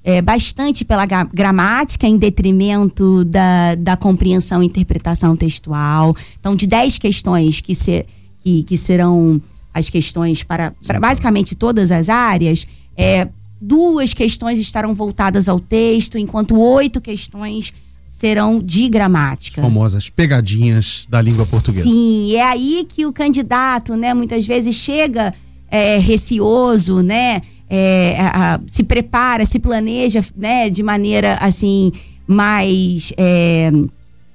é, 0.09 0.23
bastante 0.23 0.87
pela 0.87 1.05
gramática 1.05 2.07
em 2.07 2.17
detrimento 2.17 3.27
da, 3.27 3.75
da 3.75 3.95
compreensão 3.95 4.63
e 4.63 4.67
interpretação 4.67 5.37
textual. 5.37 6.17
Então, 6.41 6.57
de 6.57 6.67
10 6.67 6.97
questões 6.97 7.61
que, 7.61 7.75
se, 7.75 8.07
que, 8.41 8.63
que 8.63 8.75
serão 8.75 9.39
as 9.73 9.91
questões 9.91 10.43
para, 10.43 10.73
para 10.87 10.99
basicamente 10.99 11.55
todas 11.55 11.93
as 11.93 12.09
áreas, 12.09 12.67
é, 12.97 13.29
duas 13.61 14.15
questões 14.15 14.59
estarão 14.59 14.95
voltadas 14.95 15.47
ao 15.47 15.61
texto, 15.61 16.17
enquanto 16.17 16.59
oito 16.59 17.03
questões 17.03 17.75
serão 18.09 18.63
de 18.63 18.89
gramática. 18.89 19.61
As 19.61 19.67
famosas 19.67 20.09
pegadinhas 20.09 21.07
da 21.07 21.21
língua 21.21 21.45
portuguesa. 21.45 21.83
Sim, 21.83 22.35
é 22.35 22.43
aí 22.45 22.87
que 22.89 23.05
o 23.05 23.13
candidato, 23.13 23.95
né, 23.95 24.15
muitas 24.15 24.47
vezes 24.47 24.75
chega 24.75 25.35
é, 25.71 25.99
receoso, 25.99 27.03
né, 27.03 27.43
é, 27.69 28.17
a, 28.19 28.55
a, 28.55 28.61
se 28.67 28.83
prepara, 28.83 29.45
se 29.45 29.59
planeja, 29.59 30.25
né, 30.37 30.71
de 30.71 30.83
maneira 30.83 31.35
assim 31.41 31.93
mais 32.27 33.13
é, 33.17 33.71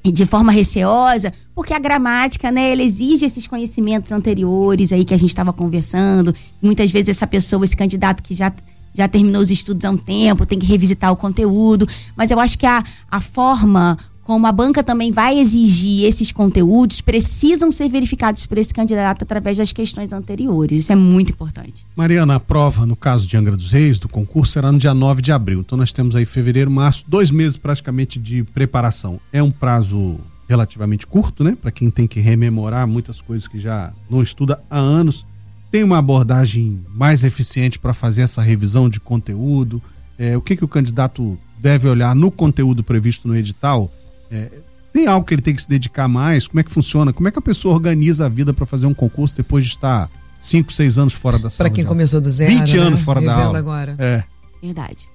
de 0.03 0.25
forma 0.25 0.51
receosa, 0.51 1.31
porque 1.55 1.73
a 1.73 1.79
gramática, 1.79 2.51
né, 2.51 2.71
ela 2.71 2.81
exige 2.81 3.25
esses 3.25 3.47
conhecimentos 3.47 4.11
anteriores 4.11 4.91
aí 4.91 5.05
que 5.05 5.13
a 5.13 5.17
gente 5.17 5.29
estava 5.29 5.53
conversando. 5.53 6.33
Muitas 6.61 6.91
vezes 6.91 7.09
essa 7.09 7.27
pessoa, 7.27 7.63
esse 7.63 7.75
candidato 7.75 8.21
que 8.21 8.33
já 8.33 8.51
já 8.95 9.07
terminou 9.07 9.41
os 9.41 9.49
estudos 9.49 9.83
há 9.85 9.89
um 9.89 9.97
tempo, 9.97 10.45
tem 10.45 10.59
que 10.59 10.67
revisitar 10.67 11.11
o 11.11 11.15
conteúdo, 11.15 11.87
mas 12.15 12.29
eu 12.29 12.39
acho 12.39 12.59
que 12.59 12.65
a, 12.67 12.83
a 13.09 13.19
forma 13.19 13.97
como 14.23 14.47
a 14.47 14.51
banca 14.51 14.81
também 14.81 15.11
vai 15.11 15.37
exigir 15.37 16.05
esses 16.05 16.31
conteúdos, 16.31 17.01
precisam 17.01 17.69
ser 17.69 17.89
verificados 17.89 18.45
por 18.45 18.57
esse 18.57 18.73
candidato 18.73 19.23
através 19.23 19.57
das 19.57 19.71
questões 19.71 20.13
anteriores. 20.13 20.79
Isso 20.79 20.93
é 20.93 20.95
muito 20.95 21.31
importante. 21.31 21.85
Mariana, 21.95 22.35
a 22.35 22.39
prova, 22.39 22.85
no 22.85 22.95
caso 22.95 23.27
de 23.27 23.35
Angra 23.35 23.57
dos 23.57 23.71
Reis, 23.71 23.99
do 23.99 24.07
concurso, 24.07 24.53
será 24.53 24.71
no 24.71 24.77
dia 24.77 24.93
9 24.93 25.21
de 25.21 25.31
abril. 25.31 25.59
Então 25.59 25.77
nós 25.77 25.91
temos 25.91 26.15
aí 26.15 26.25
fevereiro, 26.25 26.71
março, 26.71 27.03
dois 27.07 27.31
meses 27.31 27.57
praticamente 27.57 28.17
de 28.17 28.43
preparação. 28.43 29.19
É 29.31 29.43
um 29.43 29.51
prazo 29.51 30.19
relativamente 30.47 31.05
curto, 31.05 31.43
né? 31.43 31.57
Para 31.59 31.71
quem 31.71 31.89
tem 31.89 32.07
que 32.07 32.19
rememorar 32.19 32.87
muitas 32.87 33.19
coisas 33.19 33.47
que 33.47 33.59
já 33.59 33.91
não 34.09 34.21
estuda 34.21 34.61
há 34.69 34.77
anos. 34.77 35.25
Tem 35.71 35.83
uma 35.83 35.97
abordagem 35.97 36.81
mais 36.93 37.23
eficiente 37.23 37.79
para 37.79 37.93
fazer 37.93 38.21
essa 38.21 38.41
revisão 38.41 38.87
de 38.87 38.99
conteúdo? 38.99 39.81
É, 40.17 40.37
o 40.37 40.41
que, 40.41 40.55
que 40.55 40.63
o 40.63 40.67
candidato 40.67 41.37
deve 41.59 41.87
olhar 41.87 42.15
no 42.15 42.29
conteúdo 42.29 42.83
previsto 42.83 43.27
no 43.27 43.35
edital? 43.35 43.91
É, 44.33 44.49
tem 44.91 45.07
algo 45.07 45.25
que 45.25 45.33
ele 45.33 45.41
tem 45.41 45.55
que 45.55 45.61
se 45.61 45.69
dedicar 45.69 46.07
mais? 46.07 46.47
Como 46.47 46.59
é 46.59 46.63
que 46.63 46.71
funciona? 46.71 47.13
Como 47.13 47.27
é 47.27 47.31
que 47.31 47.37
a 47.37 47.41
pessoa 47.41 47.75
organiza 47.75 48.25
a 48.25 48.29
vida 48.29 48.53
para 48.53 48.65
fazer 48.65 48.85
um 48.85 48.93
concurso 48.93 49.35
depois 49.35 49.65
de 49.65 49.71
estar 49.71 50.09
5, 50.39 50.73
6 50.73 50.97
anos 50.97 51.13
fora 51.13 51.37
da 51.37 51.49
sala? 51.49 51.69
Para 51.69 51.75
quem 51.75 51.85
começou 51.85 52.19
do 52.19 52.29
zero. 52.29 52.51
20 52.51 52.77
né? 52.77 52.83
anos 52.83 53.01
fora 53.01 53.19
Vivendo 53.19 53.35
da 53.35 53.43
aula. 53.43 53.59
agora. 53.59 53.95
É. 53.97 54.23
Verdade. 54.61 55.07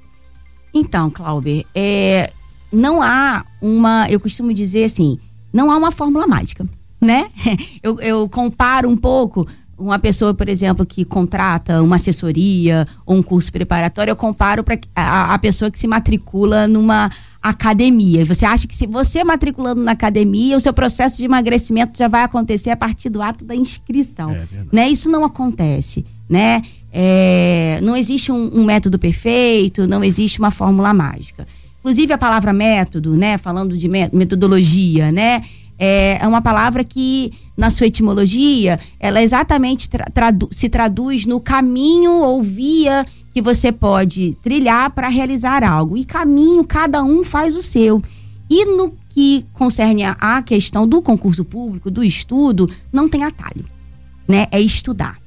Então, 0.72 1.10
Clauber, 1.10 1.64
é, 1.74 2.32
não 2.72 3.02
há 3.02 3.44
uma. 3.60 4.06
Eu 4.08 4.20
costumo 4.20 4.52
dizer 4.52 4.84
assim: 4.84 5.18
não 5.52 5.70
há 5.70 5.76
uma 5.76 5.90
fórmula 5.90 6.26
mágica, 6.26 6.66
né? 7.00 7.30
Eu, 7.82 8.00
eu 8.00 8.28
comparo 8.28 8.88
um 8.88 8.96
pouco 8.96 9.46
uma 9.78 9.98
pessoa, 9.98 10.34
por 10.34 10.48
exemplo, 10.48 10.84
que 10.84 11.04
contrata 11.04 11.80
uma 11.80 11.96
assessoria 11.96 12.86
ou 13.06 13.16
um 13.16 13.22
curso 13.22 13.52
preparatório, 13.52 14.10
eu 14.10 14.16
comparo 14.16 14.64
para 14.64 14.76
a, 14.94 15.34
a, 15.34 15.38
pessoa 15.38 15.70
que 15.70 15.78
se 15.78 15.86
matricula 15.86 16.66
numa 16.66 17.08
academia. 17.42 18.24
Você 18.24 18.44
acha 18.44 18.66
que 18.66 18.74
se 18.74 18.86
você 18.86 19.22
matriculando 19.24 19.82
na 19.82 19.92
academia, 19.92 20.56
o 20.56 20.60
seu 20.60 20.72
processo 20.72 21.18
de 21.18 21.24
emagrecimento 21.24 21.98
já 21.98 22.08
vai 22.08 22.22
acontecer 22.22 22.70
a 22.70 22.76
partir 22.76 23.08
do 23.08 23.22
ato 23.22 23.44
da 23.44 23.54
inscrição, 23.54 24.30
É 24.30 24.46
né? 24.72 24.88
Isso 24.88 25.10
não 25.10 25.24
acontece, 25.24 26.04
né? 26.28 26.62
É, 26.92 27.78
não 27.82 27.96
existe 27.96 28.32
um, 28.32 28.50
um 28.60 28.64
método 28.64 28.98
perfeito, 28.98 29.86
não 29.86 30.02
existe 30.02 30.38
uma 30.38 30.50
fórmula 30.50 30.92
mágica. 30.92 31.46
Inclusive 31.80 32.12
a 32.12 32.18
palavra 32.18 32.52
método, 32.52 33.16
né? 33.16 33.38
Falando 33.38 33.76
de 33.76 33.88
metodologia, 34.12 35.12
né? 35.12 35.42
é, 35.78 36.18
uma 36.26 36.42
palavra 36.42 36.82
que, 36.82 37.32
na 37.56 37.70
sua 37.70 37.86
etimologia, 37.86 38.80
ela 38.98 39.22
exatamente 39.22 39.88
tra 39.88 40.06
tradu 40.12 40.48
se 40.50 40.68
traduz 40.68 41.24
no 41.24 41.38
caminho 41.38 42.20
ou 42.20 42.42
via 42.42 43.06
que 43.38 43.42
você 43.42 43.70
pode 43.70 44.36
trilhar 44.42 44.90
para 44.90 45.06
realizar 45.06 45.62
algo. 45.62 45.96
E 45.96 46.04
caminho, 46.04 46.64
cada 46.64 47.04
um 47.04 47.22
faz 47.22 47.54
o 47.54 47.62
seu. 47.62 48.02
E 48.50 48.64
no 48.64 48.92
que 49.10 49.46
concerne 49.52 50.02
a 50.04 50.42
questão 50.42 50.88
do 50.88 51.00
concurso 51.00 51.44
público, 51.44 51.88
do 51.88 52.02
estudo, 52.02 52.68
não 52.92 53.08
tem 53.08 53.22
atalho. 53.22 53.64
Né? 54.26 54.48
É 54.50 54.60
estudar, 54.60 55.18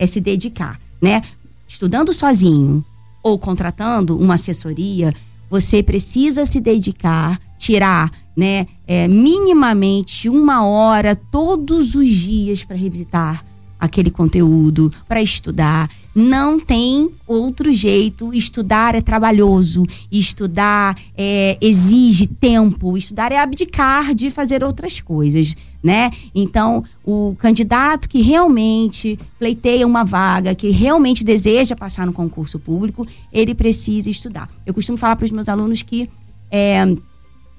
é 0.00 0.04
se 0.04 0.20
dedicar. 0.20 0.80
Né? 1.00 1.20
Estudando 1.68 2.12
sozinho 2.12 2.84
ou 3.22 3.38
contratando 3.38 4.18
uma 4.18 4.34
assessoria, 4.34 5.14
você 5.48 5.80
precisa 5.80 6.44
se 6.44 6.60
dedicar, 6.60 7.38
tirar 7.56 8.10
né, 8.36 8.66
é, 8.84 9.06
minimamente 9.06 10.28
uma 10.28 10.66
hora 10.66 11.14
todos 11.14 11.94
os 11.94 12.08
dias 12.08 12.64
para 12.64 12.76
revisitar 12.76 13.44
aquele 13.78 14.10
conteúdo, 14.10 14.92
para 15.08 15.22
estudar. 15.22 15.88
Não 16.14 16.58
tem 16.58 17.10
outro 17.26 17.72
jeito. 17.72 18.34
Estudar 18.34 18.94
é 18.94 19.00
trabalhoso, 19.00 19.84
estudar 20.10 20.96
é, 21.16 21.56
exige 21.60 22.26
tempo, 22.26 22.96
estudar 22.96 23.32
é 23.32 23.38
abdicar 23.38 24.14
de 24.14 24.30
fazer 24.30 24.64
outras 24.64 25.00
coisas, 25.00 25.56
né? 25.82 26.10
Então, 26.34 26.84
o 27.04 27.36
candidato 27.38 28.08
que 28.08 28.20
realmente 28.20 29.18
pleiteia 29.38 29.86
uma 29.86 30.04
vaga, 30.04 30.54
que 30.54 30.70
realmente 30.70 31.24
deseja 31.24 31.76
passar 31.76 32.06
no 32.06 32.12
concurso 32.12 32.58
público, 32.58 33.06
ele 33.32 33.54
precisa 33.54 34.10
estudar. 34.10 34.48
Eu 34.66 34.74
costumo 34.74 34.98
falar 34.98 35.16
para 35.16 35.24
os 35.24 35.30
meus 35.30 35.48
alunos 35.48 35.82
que 35.82 36.08
é, 36.50 36.84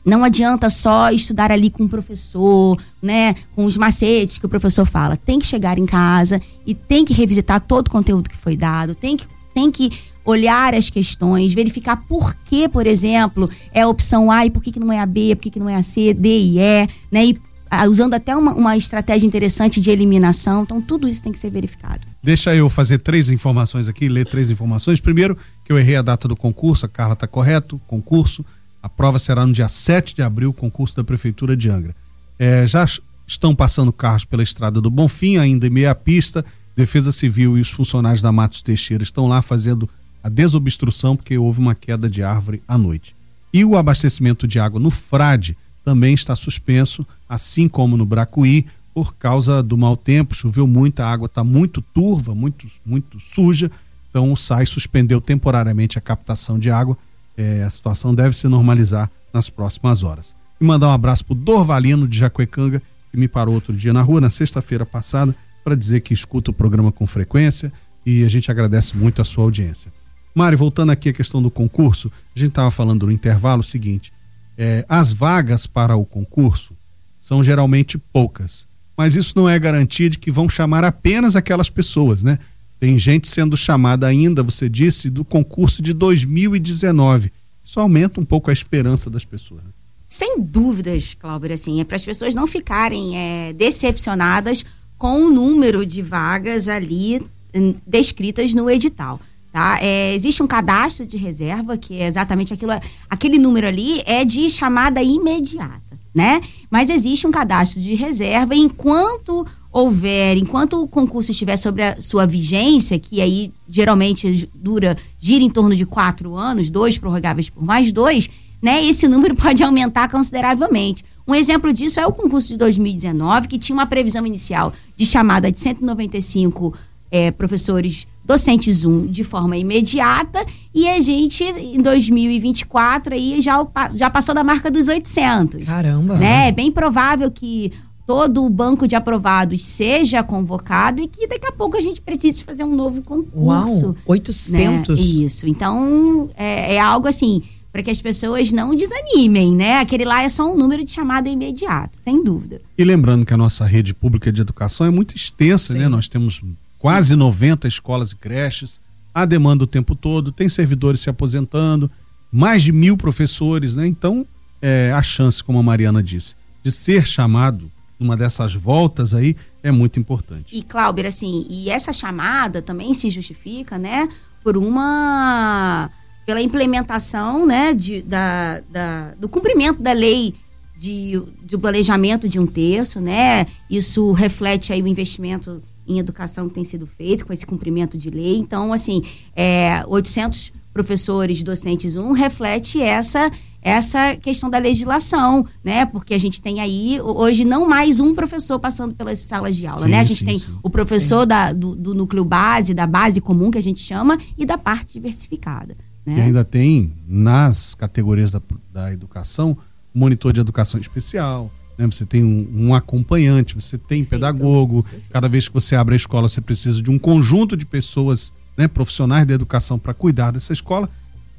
não 0.03 0.23
adianta 0.23 0.69
só 0.69 1.11
estudar 1.11 1.51
ali 1.51 1.69
com 1.69 1.83
o 1.83 1.89
professor, 1.89 2.77
né, 3.01 3.35
com 3.55 3.65
os 3.65 3.77
macetes 3.77 4.37
que 4.37 4.45
o 4.45 4.49
professor 4.49 4.85
fala. 4.85 5.15
Tem 5.15 5.39
que 5.39 5.45
chegar 5.45 5.77
em 5.77 5.85
casa 5.85 6.41
e 6.65 6.73
tem 6.73 7.05
que 7.05 7.13
revisitar 7.13 7.61
todo 7.61 7.87
o 7.87 7.91
conteúdo 7.91 8.29
que 8.29 8.37
foi 8.37 8.57
dado, 8.57 8.95
tem 8.95 9.15
que, 9.15 9.27
tem 9.53 9.71
que 9.71 9.91
olhar 10.25 10.73
as 10.73 10.89
questões, 10.89 11.53
verificar 11.53 11.97
por 12.07 12.35
que, 12.45 12.67
por 12.67 12.85
exemplo, 12.85 13.49
é 13.71 13.81
a 13.81 13.87
opção 13.87 14.29
A 14.31 14.45
e 14.45 14.51
por 14.51 14.61
que, 14.61 14.71
que 14.71 14.79
não 14.79 14.91
é 14.91 14.99
a 14.99 15.05
B, 15.05 15.35
por 15.35 15.43
que, 15.43 15.51
que 15.51 15.59
não 15.59 15.69
é 15.69 15.75
a 15.75 15.83
C, 15.83 16.13
D 16.13 16.29
e 16.29 16.59
E, 16.59 16.87
né, 17.11 17.25
e 17.25 17.37
ah, 17.73 17.87
usando 17.87 18.13
até 18.13 18.35
uma, 18.35 18.53
uma 18.53 18.75
estratégia 18.75 19.25
interessante 19.25 19.79
de 19.79 19.89
eliminação. 19.89 20.63
Então, 20.63 20.81
tudo 20.81 21.07
isso 21.07 21.23
tem 21.23 21.31
que 21.31 21.39
ser 21.39 21.49
verificado. 21.49 22.05
Deixa 22.21 22.53
eu 22.53 22.69
fazer 22.69 22.97
três 22.97 23.29
informações 23.29 23.87
aqui, 23.87 24.09
ler 24.09 24.25
três 24.25 24.51
informações. 24.51 24.99
Primeiro, 24.99 25.37
que 25.63 25.71
eu 25.71 25.79
errei 25.79 25.95
a 25.95 26.01
data 26.01 26.27
do 26.27 26.35
concurso, 26.35 26.85
a 26.85 26.89
Carla 26.89 27.13
está 27.13 27.25
correto, 27.25 27.79
concurso 27.87 28.45
a 28.81 28.89
prova 28.89 29.19
será 29.19 29.45
no 29.45 29.53
dia 29.53 29.67
7 29.67 30.15
de 30.15 30.21
abril, 30.21 30.53
concurso 30.53 30.95
da 30.95 31.03
Prefeitura 31.03 31.55
de 31.55 31.69
Angra. 31.69 31.95
É, 32.39 32.65
já 32.65 32.85
estão 33.27 33.55
passando 33.55 33.93
carros 33.93 34.25
pela 34.25 34.43
estrada 34.43 34.81
do 34.81 34.89
Bonfim, 34.89 35.37
ainda 35.37 35.67
em 35.67 35.69
meia 35.69 35.93
pista. 35.93 36.43
Defesa 36.75 37.11
Civil 37.11 37.57
e 37.57 37.61
os 37.61 37.69
funcionários 37.69 38.21
da 38.21 38.31
Matos 38.31 38.61
Teixeira 38.61 39.03
estão 39.03 39.27
lá 39.27 39.41
fazendo 39.41 39.89
a 40.23 40.29
desobstrução 40.29 41.15
porque 41.15 41.37
houve 41.37 41.59
uma 41.59 41.75
queda 41.75 42.09
de 42.09 42.23
árvore 42.23 42.61
à 42.67 42.77
noite. 42.77 43.15
E 43.53 43.65
o 43.65 43.75
abastecimento 43.75 44.47
de 44.47 44.59
água 44.59 44.79
no 44.79 44.89
Frade 44.89 45.57
também 45.83 46.13
está 46.13 46.35
suspenso, 46.35 47.05
assim 47.27 47.67
como 47.67 47.97
no 47.97 48.05
Bracuí, 48.05 48.65
por 48.93 49.15
causa 49.15 49.61
do 49.61 49.77
mau 49.77 49.97
tempo. 49.97 50.35
Choveu 50.35 50.65
muito, 50.65 51.01
a 51.01 51.11
água 51.11 51.25
está 51.25 51.43
muito 51.43 51.81
turva, 51.81 52.33
muito, 52.33 52.67
muito 52.85 53.19
suja. 53.19 53.69
Então 54.09 54.31
o 54.31 54.37
SAI 54.37 54.65
suspendeu 54.65 55.19
temporariamente 55.19 55.97
a 55.97 56.01
captação 56.01 56.57
de 56.57 56.69
água 56.69 56.97
é, 57.41 57.63
a 57.63 57.69
situação 57.69 58.13
deve 58.13 58.35
se 58.35 58.47
normalizar 58.47 59.09
nas 59.33 59.49
próximas 59.49 60.03
horas. 60.03 60.35
E 60.59 60.63
mandar 60.63 60.87
um 60.87 60.91
abraço 60.91 61.25
pro 61.25 61.33
Dorvalino 61.33 62.07
de 62.07 62.17
Jacuecanga, 62.17 62.81
que 63.09 63.17
me 63.17 63.27
parou 63.27 63.55
outro 63.55 63.73
dia 63.73 63.91
na 63.91 64.01
rua, 64.01 64.21
na 64.21 64.29
sexta-feira 64.29 64.85
passada, 64.85 65.35
para 65.63 65.75
dizer 65.75 66.01
que 66.01 66.13
escuta 66.13 66.51
o 66.51 66.53
programa 66.53 66.91
com 66.91 67.05
frequência 67.07 67.73
e 68.05 68.23
a 68.23 68.29
gente 68.29 68.49
agradece 68.51 68.95
muito 68.95 69.21
a 69.21 69.25
sua 69.25 69.43
audiência. 69.43 69.91
Mário, 70.33 70.57
voltando 70.57 70.91
aqui 70.91 71.09
à 71.09 71.13
questão 71.13 71.41
do 71.41 71.51
concurso, 71.51 72.11
a 72.35 72.39
gente 72.39 72.49
estava 72.49 72.71
falando 72.71 73.05
no 73.05 73.11
intervalo 73.11 73.61
o 73.61 73.63
seguinte: 73.63 74.13
é, 74.57 74.85
as 74.87 75.11
vagas 75.11 75.67
para 75.67 75.95
o 75.95 76.05
concurso 76.05 76.73
são 77.19 77.43
geralmente 77.43 77.97
poucas, 77.97 78.67
mas 78.95 79.15
isso 79.15 79.33
não 79.35 79.49
é 79.49 79.57
garantia 79.59 80.09
de 80.09 80.17
que 80.17 80.31
vão 80.31 80.47
chamar 80.47 80.83
apenas 80.83 81.35
aquelas 81.35 81.69
pessoas, 81.69 82.23
né? 82.23 82.39
Tem 82.81 82.97
gente 82.97 83.27
sendo 83.27 83.55
chamada 83.55 84.07
ainda, 84.07 84.41
você 84.41 84.67
disse, 84.67 85.07
do 85.07 85.23
concurso 85.23 85.83
de 85.83 85.93
2019. 85.93 87.31
Isso 87.63 87.79
aumenta 87.79 88.19
um 88.19 88.25
pouco 88.25 88.49
a 88.49 88.53
esperança 88.53 89.07
das 89.07 89.23
pessoas. 89.23 89.61
Né? 89.63 89.69
Sem 90.07 90.41
dúvidas, 90.41 91.13
Cláudio, 91.13 91.53
assim, 91.53 91.79
é 91.79 91.83
para 91.83 91.95
as 91.95 92.03
pessoas 92.03 92.33
não 92.33 92.47
ficarem 92.47 93.15
é, 93.15 93.53
decepcionadas 93.53 94.65
com 94.97 95.27
o 95.27 95.29
número 95.29 95.85
de 95.85 96.01
vagas 96.01 96.67
ali 96.67 97.21
hum, 97.53 97.75
descritas 97.85 98.55
no 98.55 98.67
edital. 98.67 99.19
Tá? 99.53 99.77
É, 99.79 100.15
existe 100.15 100.41
um 100.41 100.47
cadastro 100.47 101.05
de 101.05 101.17
reserva, 101.17 101.77
que 101.77 101.99
é 101.99 102.07
exatamente 102.07 102.51
aquilo, 102.51 102.71
aquele 103.07 103.37
número 103.37 103.67
ali 103.67 104.01
é 104.07 104.25
de 104.25 104.49
chamada 104.49 105.03
imediata, 105.03 105.99
né? 106.15 106.41
Mas 106.67 106.89
existe 106.89 107.27
um 107.27 107.31
cadastro 107.31 107.79
de 107.79 107.93
reserva 107.93 108.55
enquanto 108.55 109.45
houver, 109.71 110.37
enquanto 110.37 110.81
o 110.81 110.87
concurso 110.87 111.31
estiver 111.31 111.55
sobre 111.55 111.83
a 111.83 112.01
sua 112.01 112.25
vigência, 112.25 112.99
que 112.99 113.21
aí 113.21 113.53
geralmente 113.67 114.49
dura, 114.53 114.97
gira 115.17 115.43
em 115.43 115.49
torno 115.49 115.75
de 115.75 115.85
quatro 115.85 116.35
anos, 116.35 116.69
dois 116.69 116.97
prorrogáveis 116.97 117.49
por 117.49 117.63
mais 117.63 117.91
dois, 117.91 118.29
né, 118.61 118.83
esse 118.83 119.07
número 119.07 119.33
pode 119.37 119.63
aumentar 119.63 120.09
consideravelmente. 120.09 121.03
Um 121.25 121.33
exemplo 121.33 121.71
disso 121.71 121.99
é 121.99 122.05
o 122.05 122.11
concurso 122.11 122.49
de 122.49 122.57
2019, 122.57 123.47
que 123.47 123.57
tinha 123.57 123.73
uma 123.73 123.85
previsão 123.85 124.25
inicial 124.25 124.73
de 124.95 125.05
chamada 125.05 125.51
de 125.51 125.57
195 125.57 126.73
é, 127.09 127.31
professores 127.31 128.07
docentes 128.23 128.85
1 128.85 129.07
de 129.07 129.23
forma 129.23 129.57
imediata 129.57 130.45
e 130.73 130.87
a 130.87 130.99
gente 130.99 131.43
em 131.43 131.81
2024 131.81 133.13
aí 133.13 133.41
já, 133.41 133.67
já 133.93 134.09
passou 134.09 134.33
da 134.33 134.43
marca 134.43 134.71
dos 134.71 134.87
800. 134.87 135.65
Caramba. 135.65 136.15
Né? 136.15 136.47
É 136.47 136.51
bem 136.51 136.71
provável 136.71 137.29
que 137.29 137.73
todo 138.11 138.43
o 138.43 138.49
banco 138.49 138.89
de 138.89 138.93
aprovados 138.93 139.63
seja 139.63 140.21
convocado 140.21 141.01
e 141.01 141.07
que 141.07 141.25
daqui 141.27 141.47
a 141.47 141.51
pouco 141.53 141.77
a 141.77 141.81
gente 141.81 142.01
precise 142.01 142.43
fazer 142.43 142.65
um 142.65 142.75
novo 142.75 143.01
concurso. 143.01 143.85
Uau, 143.85 143.95
800? 144.05 144.99
Né? 144.99 145.23
Isso. 145.23 145.47
Então, 145.47 146.29
é, 146.35 146.75
é 146.75 146.79
algo 146.79 147.07
assim 147.07 147.41
para 147.71 147.81
que 147.81 147.89
as 147.89 148.01
pessoas 148.01 148.51
não 148.51 148.75
desanimem, 148.75 149.55
né? 149.55 149.79
Aquele 149.79 150.03
lá 150.03 150.23
é 150.23 150.27
só 150.27 150.51
um 150.51 150.57
número 150.57 150.83
de 150.83 150.91
chamada 150.91 151.29
imediato, 151.29 151.97
sem 152.03 152.21
dúvida. 152.21 152.59
E 152.77 152.83
lembrando 152.83 153.25
que 153.25 153.33
a 153.33 153.37
nossa 153.37 153.63
rede 153.63 153.93
pública 153.93 154.29
de 154.29 154.41
educação 154.41 154.85
é 154.85 154.89
muito 154.89 155.15
extensa, 155.15 155.71
né? 155.71 155.79
Sim. 155.79 155.83
né? 155.83 155.87
Nós 155.87 156.09
temos 156.09 156.41
quase 156.77 157.15
90 157.15 157.69
escolas 157.69 158.11
e 158.11 158.17
creches, 158.17 158.81
há 159.13 159.23
demanda 159.23 159.63
o 159.63 159.67
tempo 159.67 159.95
todo, 159.95 160.33
tem 160.33 160.49
servidores 160.49 160.99
se 160.99 161.09
aposentando, 161.09 161.89
mais 162.29 162.61
de 162.61 162.73
mil 162.73 162.97
professores, 162.97 163.73
né? 163.73 163.87
Então, 163.87 164.25
é, 164.61 164.91
a 164.93 165.01
chance, 165.01 165.41
como 165.41 165.57
a 165.57 165.63
Mariana 165.63 166.03
disse, 166.03 166.35
de 166.61 166.73
ser 166.73 167.07
chamado 167.07 167.71
numa 168.01 168.17
dessas 168.17 168.53
voltas 168.53 169.13
aí 169.13 169.35
é 169.61 169.71
muito 169.71 169.99
importante. 169.99 170.57
E, 170.57 170.63
Cláudio, 170.63 171.07
assim, 171.07 171.45
e 171.49 171.69
essa 171.69 171.93
chamada 171.93 172.61
também 172.61 172.93
se 172.93 173.09
justifica, 173.09 173.77
né, 173.77 174.09
por 174.43 174.57
uma. 174.57 175.89
pela 176.25 176.41
implementação, 176.41 177.45
né, 177.45 177.73
de, 177.73 178.01
da, 178.01 178.61
da, 178.69 179.13
do 179.19 179.29
cumprimento 179.29 179.81
da 179.81 179.93
lei 179.93 180.33
de, 180.77 181.21
de 181.43 181.57
planejamento 181.57 182.27
de 182.27 182.39
um 182.39 182.47
terço, 182.47 182.99
né? 182.99 183.45
Isso 183.69 184.11
reflete 184.13 184.73
aí 184.73 184.81
o 184.81 184.87
investimento 184.87 185.61
em 185.87 185.99
educação 185.99 186.47
que 186.47 186.55
tem 186.55 186.63
sido 186.63 186.87
feito 186.87 187.25
com 187.25 187.31
esse 187.31 187.45
cumprimento 187.45 187.97
de 187.97 188.09
lei. 188.09 188.37
Então, 188.37 188.73
assim, 188.73 189.03
é, 189.35 189.83
800 189.87 190.51
professores, 190.73 191.43
docentes, 191.43 191.95
um 191.95 192.13
reflete 192.13 192.81
essa 192.81 193.29
essa 193.61 194.15
questão 194.15 194.49
da 194.49 194.57
legislação, 194.57 195.45
né? 195.63 195.85
Porque 195.85 196.13
a 196.13 196.17
gente 196.17 196.41
tem 196.41 196.59
aí 196.59 196.99
hoje 196.99 197.45
não 197.45 197.67
mais 197.67 197.99
um 197.99 198.15
professor 198.15 198.59
passando 198.59 198.95
pelas 198.95 199.19
salas 199.19 199.55
de 199.55 199.67
aula, 199.67 199.85
sim, 199.85 199.91
né? 199.91 199.99
A 199.99 200.03
gente 200.03 200.19
sim, 200.19 200.25
tem 200.25 200.39
sim. 200.39 200.57
o 200.63 200.69
professor 200.69 201.25
da, 201.25 201.53
do, 201.53 201.75
do, 201.75 201.93
núcleo 201.93 202.25
base, 202.25 202.73
da 202.73 202.87
base 202.87 203.21
comum 203.21 203.51
que 203.51 203.57
a 203.57 203.61
gente 203.61 203.79
chama 203.79 204.17
e 204.37 204.45
da 204.45 204.57
parte 204.57 204.93
diversificada. 204.93 205.75
Né? 206.05 206.17
E 206.17 206.21
ainda 206.21 206.43
tem 206.43 206.91
nas 207.07 207.75
categorias 207.75 208.31
da, 208.31 208.41
da 208.73 208.91
educação 208.91 209.55
monitor 209.93 210.33
de 210.33 210.39
educação 210.39 210.79
especial, 210.79 211.51
né? 211.77 211.85
Você 211.85 212.05
tem 212.05 212.23
um, 212.23 212.47
um 212.53 212.75
acompanhante, 212.75 213.55
você 213.55 213.77
tem 213.77 214.03
pedagogo. 214.03 214.85
Cada 215.11 215.27
vez 215.27 215.47
que 215.47 215.53
você 215.53 215.75
abre 215.75 215.93
a 215.93 215.97
escola, 215.97 216.27
você 216.27 216.41
precisa 216.41 216.81
de 216.81 216.89
um 216.89 216.97
conjunto 216.97 217.55
de 217.55 217.65
pessoas, 217.65 218.31
né, 218.57 218.67
profissionais 218.67 219.25
da 219.25 219.33
educação 219.33 219.77
para 219.77 219.93
cuidar 219.93 220.31
dessa 220.31 220.53
escola. 220.53 220.89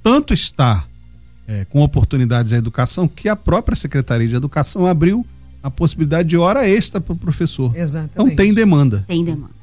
Tanto 0.02 0.35
está 0.35 0.87
é, 1.47 1.65
com 1.65 1.81
oportunidades 1.83 2.53
à 2.53 2.57
educação 2.57 3.09
que 3.09 3.29
a 3.29 3.37
própria 3.37 3.77
Secretaria 3.77 4.29
de 4.29 4.35
Educação 4.35 4.87
abriu 4.87 5.27
a 5.63 5.71
possibilidade 5.71 6.29
de 6.29 6.37
hora 6.37 6.69
extra 6.69 7.01
para 7.01 7.13
o 7.13 7.17
professor. 7.17 7.75
Exatamente. 7.77 8.13
Então 8.15 8.31
tem 8.31 8.53
demanda. 8.53 9.05
Tem 9.07 9.25
demanda. 9.25 9.63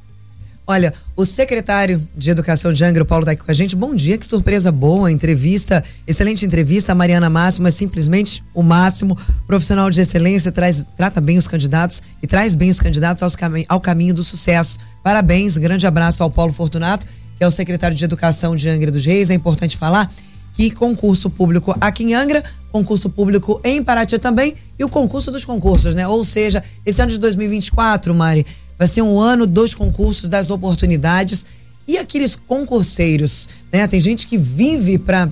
Olha, 0.66 0.94
o 1.16 1.24
secretário 1.24 2.00
de 2.16 2.30
Educação 2.30 2.72
de 2.72 2.84
Angra, 2.84 3.02
o 3.02 3.06
Paulo, 3.06 3.24
está 3.24 3.32
aqui 3.32 3.42
com 3.42 3.50
a 3.50 3.54
gente. 3.54 3.74
Bom 3.74 3.92
dia, 3.92 4.16
que 4.16 4.24
surpresa 4.24 4.70
boa, 4.70 5.10
entrevista, 5.10 5.82
excelente 6.06 6.46
entrevista. 6.46 6.92
A 6.92 6.94
Mariana 6.94 7.28
Máximo 7.28 7.66
é 7.66 7.72
simplesmente 7.72 8.44
o 8.54 8.62
máximo. 8.62 9.18
Profissional 9.48 9.90
de 9.90 10.00
excelência, 10.00 10.52
traz, 10.52 10.86
trata 10.96 11.20
bem 11.20 11.36
os 11.38 11.48
candidatos 11.48 12.00
e 12.22 12.26
traz 12.26 12.54
bem 12.54 12.70
os 12.70 12.78
candidatos 12.78 13.20
aos 13.20 13.34
cami 13.34 13.64
ao 13.68 13.80
caminho 13.80 14.14
do 14.14 14.22
sucesso. 14.22 14.78
Parabéns, 15.02 15.58
grande 15.58 15.88
abraço 15.88 16.22
ao 16.22 16.30
Paulo 16.30 16.52
Fortunato, 16.52 17.04
que 17.36 17.42
é 17.42 17.46
o 17.48 17.50
secretário 17.50 17.96
de 17.96 18.04
Educação 18.04 18.54
de 18.54 18.68
Angra 18.68 18.92
dos 18.92 19.04
Reis. 19.04 19.28
É 19.28 19.34
importante 19.34 19.76
falar 19.76 20.08
que 20.54 20.70
concurso 20.70 21.30
público 21.30 21.76
aqui 21.80 22.04
em 22.04 22.14
Angra, 22.14 22.44
concurso 22.72 23.10
público 23.10 23.60
em 23.64 23.82
Paraty 23.82 24.18
também 24.18 24.54
e 24.78 24.84
o 24.84 24.88
concurso 24.88 25.30
dos 25.30 25.44
concursos, 25.44 25.94
né? 25.94 26.06
Ou 26.06 26.24
seja, 26.24 26.62
esse 26.84 27.00
ano 27.00 27.10
de 27.10 27.18
2024, 27.18 28.14
Mari, 28.14 28.46
Vai 28.80 28.88
ser 28.88 29.02
um 29.02 29.20
ano 29.20 29.46
dos 29.46 29.74
concursos, 29.74 30.30
das 30.30 30.50
oportunidades. 30.50 31.44
E 31.86 31.98
aqueles 31.98 32.34
concurseiros, 32.34 33.46
né? 33.70 33.86
Tem 33.86 34.00
gente 34.00 34.26
que 34.26 34.38
vive 34.38 34.96
para 34.96 35.30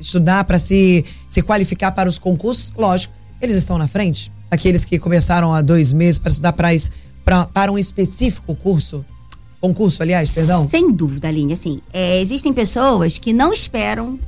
estudar, 0.00 0.42
para 0.42 0.58
se, 0.58 1.04
se 1.28 1.40
qualificar 1.40 1.92
para 1.92 2.08
os 2.08 2.18
concursos. 2.18 2.72
Lógico, 2.76 3.14
eles 3.40 3.54
estão 3.54 3.78
na 3.78 3.86
frente. 3.86 4.32
Aqueles 4.50 4.84
que 4.84 4.98
começaram 4.98 5.54
há 5.54 5.62
dois 5.62 5.92
meses 5.92 6.18
para 6.18 6.30
estudar 6.32 6.52
pra, 6.52 7.46
para 7.46 7.70
um 7.70 7.78
específico 7.78 8.56
curso. 8.56 9.04
Concurso, 9.60 10.02
aliás, 10.02 10.28
perdão? 10.30 10.68
Sem 10.68 10.90
dúvida, 10.90 11.28
Aline. 11.28 11.52
Assim, 11.52 11.80
é, 11.92 12.20
existem 12.20 12.52
pessoas 12.52 13.20
que 13.20 13.32
não 13.32 13.52
esperam 13.52 14.18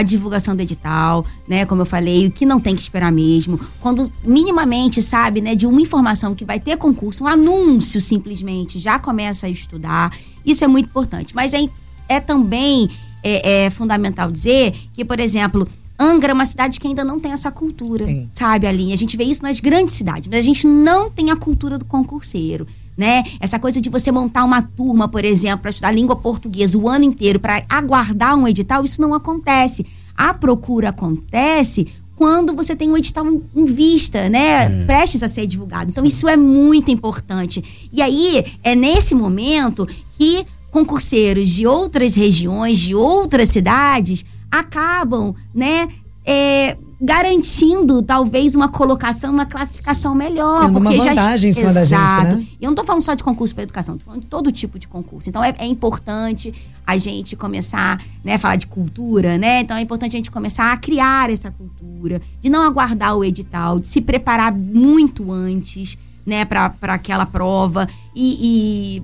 a 0.00 0.02
divulgação 0.02 0.56
do 0.56 0.62
edital, 0.62 1.24
né? 1.46 1.64
Como 1.64 1.82
eu 1.82 1.86
falei, 1.86 2.26
o 2.26 2.32
que 2.32 2.44
não 2.44 2.58
tem 2.58 2.74
que 2.74 2.82
esperar 2.82 3.12
mesmo. 3.12 3.60
Quando 3.80 4.10
minimamente 4.24 5.00
sabe, 5.00 5.40
né, 5.40 5.54
de 5.54 5.66
uma 5.66 5.80
informação 5.80 6.34
que 6.34 6.44
vai 6.44 6.58
ter 6.58 6.76
concurso, 6.76 7.24
um 7.24 7.26
anúncio 7.26 8.00
simplesmente, 8.00 8.78
já 8.78 8.98
começa 8.98 9.46
a 9.46 9.50
estudar. 9.50 10.10
Isso 10.44 10.64
é 10.64 10.68
muito 10.68 10.88
importante. 10.88 11.34
Mas 11.34 11.54
é, 11.54 11.68
é 12.08 12.20
também 12.20 12.88
é, 13.22 13.66
é 13.66 13.70
fundamental 13.70 14.30
dizer 14.30 14.72
que, 14.92 15.04
por 15.04 15.20
exemplo, 15.20 15.66
Angra 15.98 16.30
é 16.30 16.34
uma 16.34 16.46
cidade 16.46 16.80
que 16.80 16.88
ainda 16.88 17.04
não 17.04 17.20
tem 17.20 17.30
essa 17.30 17.50
cultura, 17.50 18.06
Sim. 18.06 18.30
sabe, 18.32 18.66
Aline? 18.66 18.94
A 18.94 18.96
gente 18.96 19.18
vê 19.18 19.24
isso 19.24 19.42
nas 19.42 19.60
grandes 19.60 19.94
cidades, 19.94 20.28
mas 20.28 20.38
a 20.38 20.42
gente 20.42 20.66
não 20.66 21.10
tem 21.10 21.30
a 21.30 21.36
cultura 21.36 21.76
do 21.76 21.84
concurseiro 21.84 22.66
né? 23.00 23.24
Essa 23.40 23.58
coisa 23.58 23.80
de 23.80 23.88
você 23.88 24.12
montar 24.12 24.44
uma 24.44 24.60
turma, 24.60 25.08
por 25.08 25.24
exemplo, 25.24 25.60
para 25.60 25.70
estudar 25.70 25.90
língua 25.90 26.14
portuguesa 26.14 26.76
o 26.76 26.86
ano 26.86 27.06
inteiro 27.06 27.40
para 27.40 27.64
aguardar 27.66 28.36
um 28.36 28.46
edital, 28.46 28.84
isso 28.84 29.00
não 29.00 29.14
acontece. 29.14 29.86
A 30.14 30.34
procura 30.34 30.90
acontece 30.90 31.86
quando 32.14 32.54
você 32.54 32.76
tem 32.76 32.90
um 32.90 32.98
edital 32.98 33.24
em 33.26 33.64
vista, 33.64 34.28
né? 34.28 34.66
É. 34.66 34.84
Prestes 34.84 35.22
a 35.22 35.28
ser 35.28 35.46
divulgado. 35.46 35.90
Então, 35.90 36.04
isso 36.04 36.28
é 36.28 36.36
muito 36.36 36.90
importante. 36.90 37.88
E 37.90 38.02
aí, 38.02 38.44
é 38.62 38.74
nesse 38.74 39.14
momento 39.14 39.88
que 40.18 40.44
concurseiros 40.70 41.48
de 41.48 41.66
outras 41.66 42.14
regiões, 42.14 42.78
de 42.78 42.94
outras 42.94 43.48
cidades, 43.48 44.26
acabam, 44.50 45.34
né? 45.54 45.88
É, 46.22 46.76
garantindo 47.00 48.02
talvez 48.02 48.54
uma 48.54 48.68
colocação, 48.68 49.32
uma 49.32 49.46
classificação 49.46 50.14
melhor. 50.14 50.66
Tendo 50.66 50.80
porque 50.80 50.94
uma 50.96 51.04
vantagem 51.04 51.50
já... 51.50 51.58
em 51.58 51.64
cima 51.66 51.80
Exato. 51.80 52.24
da 52.24 52.30
gente, 52.30 52.36
né? 52.36 52.46
E 52.60 52.64
eu 52.64 52.66
não 52.66 52.72
estou 52.72 52.84
falando 52.84 53.02
só 53.02 53.14
de 53.14 53.24
concurso 53.24 53.54
para 53.54 53.64
educação, 53.64 53.94
estou 53.94 54.06
falando 54.06 54.22
de 54.22 54.28
todo 54.28 54.52
tipo 54.52 54.78
de 54.78 54.86
concurso. 54.86 55.30
Então 55.30 55.42
é, 55.42 55.54
é, 55.58 55.66
importante 55.66 56.52
a 56.86 56.98
gente 56.98 57.34
começar, 57.36 57.98
né, 58.22 58.34
a 58.34 58.38
falar 58.38 58.56
de 58.56 58.66
cultura, 58.66 59.38
né? 59.38 59.60
Então 59.60 59.76
é 59.76 59.80
importante 59.80 60.14
a 60.14 60.18
gente 60.18 60.30
começar 60.30 60.72
a 60.72 60.76
criar 60.76 61.30
essa 61.30 61.50
cultura, 61.50 62.20
de 62.38 62.50
não 62.50 62.62
aguardar 62.62 63.16
o 63.16 63.24
edital, 63.24 63.80
de 63.80 63.88
se 63.88 64.02
preparar 64.02 64.52
muito 64.52 65.32
antes, 65.32 65.96
né, 66.26 66.44
para 66.44 66.74
aquela 66.82 67.24
prova 67.24 67.88
e, 68.14 68.98
e 68.98 69.02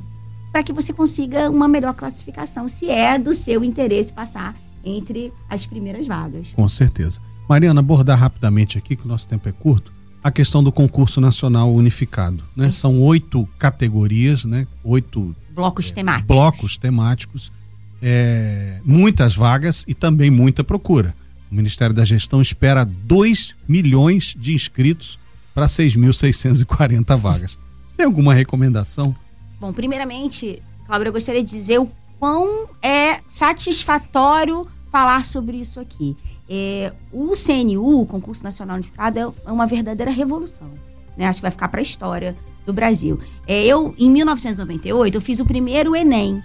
para 0.53 0.63
que 0.63 0.73
você 0.73 0.93
consiga 0.93 1.51
uma 1.51 1.67
melhor 1.67 1.95
classificação, 1.95 2.69
se 2.69 2.91
é 2.91 3.19
do 3.19 3.33
seu 3.33 3.65
interesse 3.65 4.13
passar 4.13 4.55
entre 4.85 5.33
as 5.49 5.65
primeiras 5.67 6.07
vagas. 6.07 6.53
Com 6.55 6.69
certeza. 6.69 7.21
Mariana, 7.49 7.81
abordar 7.81 8.19
rapidamente 8.19 8.77
aqui, 8.77 8.97
que 8.97 9.05
o 9.05 9.09
nosso 9.09 9.29
tempo 9.29 9.49
é 9.49 9.53
curto, 9.53 9.93
a 10.23 10.31
questão 10.31 10.63
do 10.63 10.73
concurso 10.73 11.21
nacional 11.21 11.73
unificado. 11.73 12.43
Né? 12.57 12.71
São 12.71 13.01
oito 13.03 13.49
categorias, 13.59 14.45
né? 14.45 14.67
oito 14.83 15.35
blocos 15.55 15.91
é, 15.91 15.95
temáticos. 15.95 16.27
Blocos 16.27 16.79
temáticos, 16.79 17.53
é, 18.03 18.81
muitas 18.85 19.37
vagas 19.37 19.85
e 19.87 19.95
também 19.95 20.31
muita 20.31 20.65
procura. 20.65 21.15
O 21.51 21.55
Ministério 21.55 21.95
da 21.95 22.05
Gestão 22.05 22.43
espera 22.43 22.85
2 22.85 23.55
milhões 23.69 24.35
de 24.37 24.53
inscritos 24.55 25.19
para 25.55 25.67
6.640 25.67 27.17
vagas. 27.17 27.59
Tem 27.97 28.05
alguma 28.05 28.35
recomendação? 28.35 29.17
Bom, 29.61 29.73
primeiramente, 29.73 30.63
Cláudia, 30.87 31.09
eu 31.09 31.13
gostaria 31.13 31.43
de 31.43 31.51
dizer 31.51 31.79
o 31.79 31.89
quão 32.19 32.69
é 32.83 33.21
satisfatório 33.29 34.67
falar 34.91 35.25
sobre 35.25 35.59
isso 35.59 35.81
aqui. 35.81 36.17
É, 36.49 36.93
o 37.13 37.33
CNU, 37.33 38.03
o 38.03 38.07
Concurso 38.07 38.45
Nacional 38.45 38.77
Unificado, 38.77 39.35
é 39.45 39.53
uma 39.53 39.67
verdadeira 39.67 40.11
revolução. 40.11 40.71
Né? 41.17 41.27
Acho 41.27 41.39
que 41.39 41.43
vai 41.43 41.51
ficar 41.51 41.69
para 41.69 41.81
a 41.81 41.83
história 41.83 42.37
do 42.65 42.73
Brasil. 42.73 43.19
É, 43.47 43.65
eu, 43.65 43.95
em 43.99 44.11
1998, 44.11 45.17
eu 45.17 45.21
fiz 45.21 45.41
o 45.41 45.45
primeiro 45.45 45.95
Enem, 45.95 46.43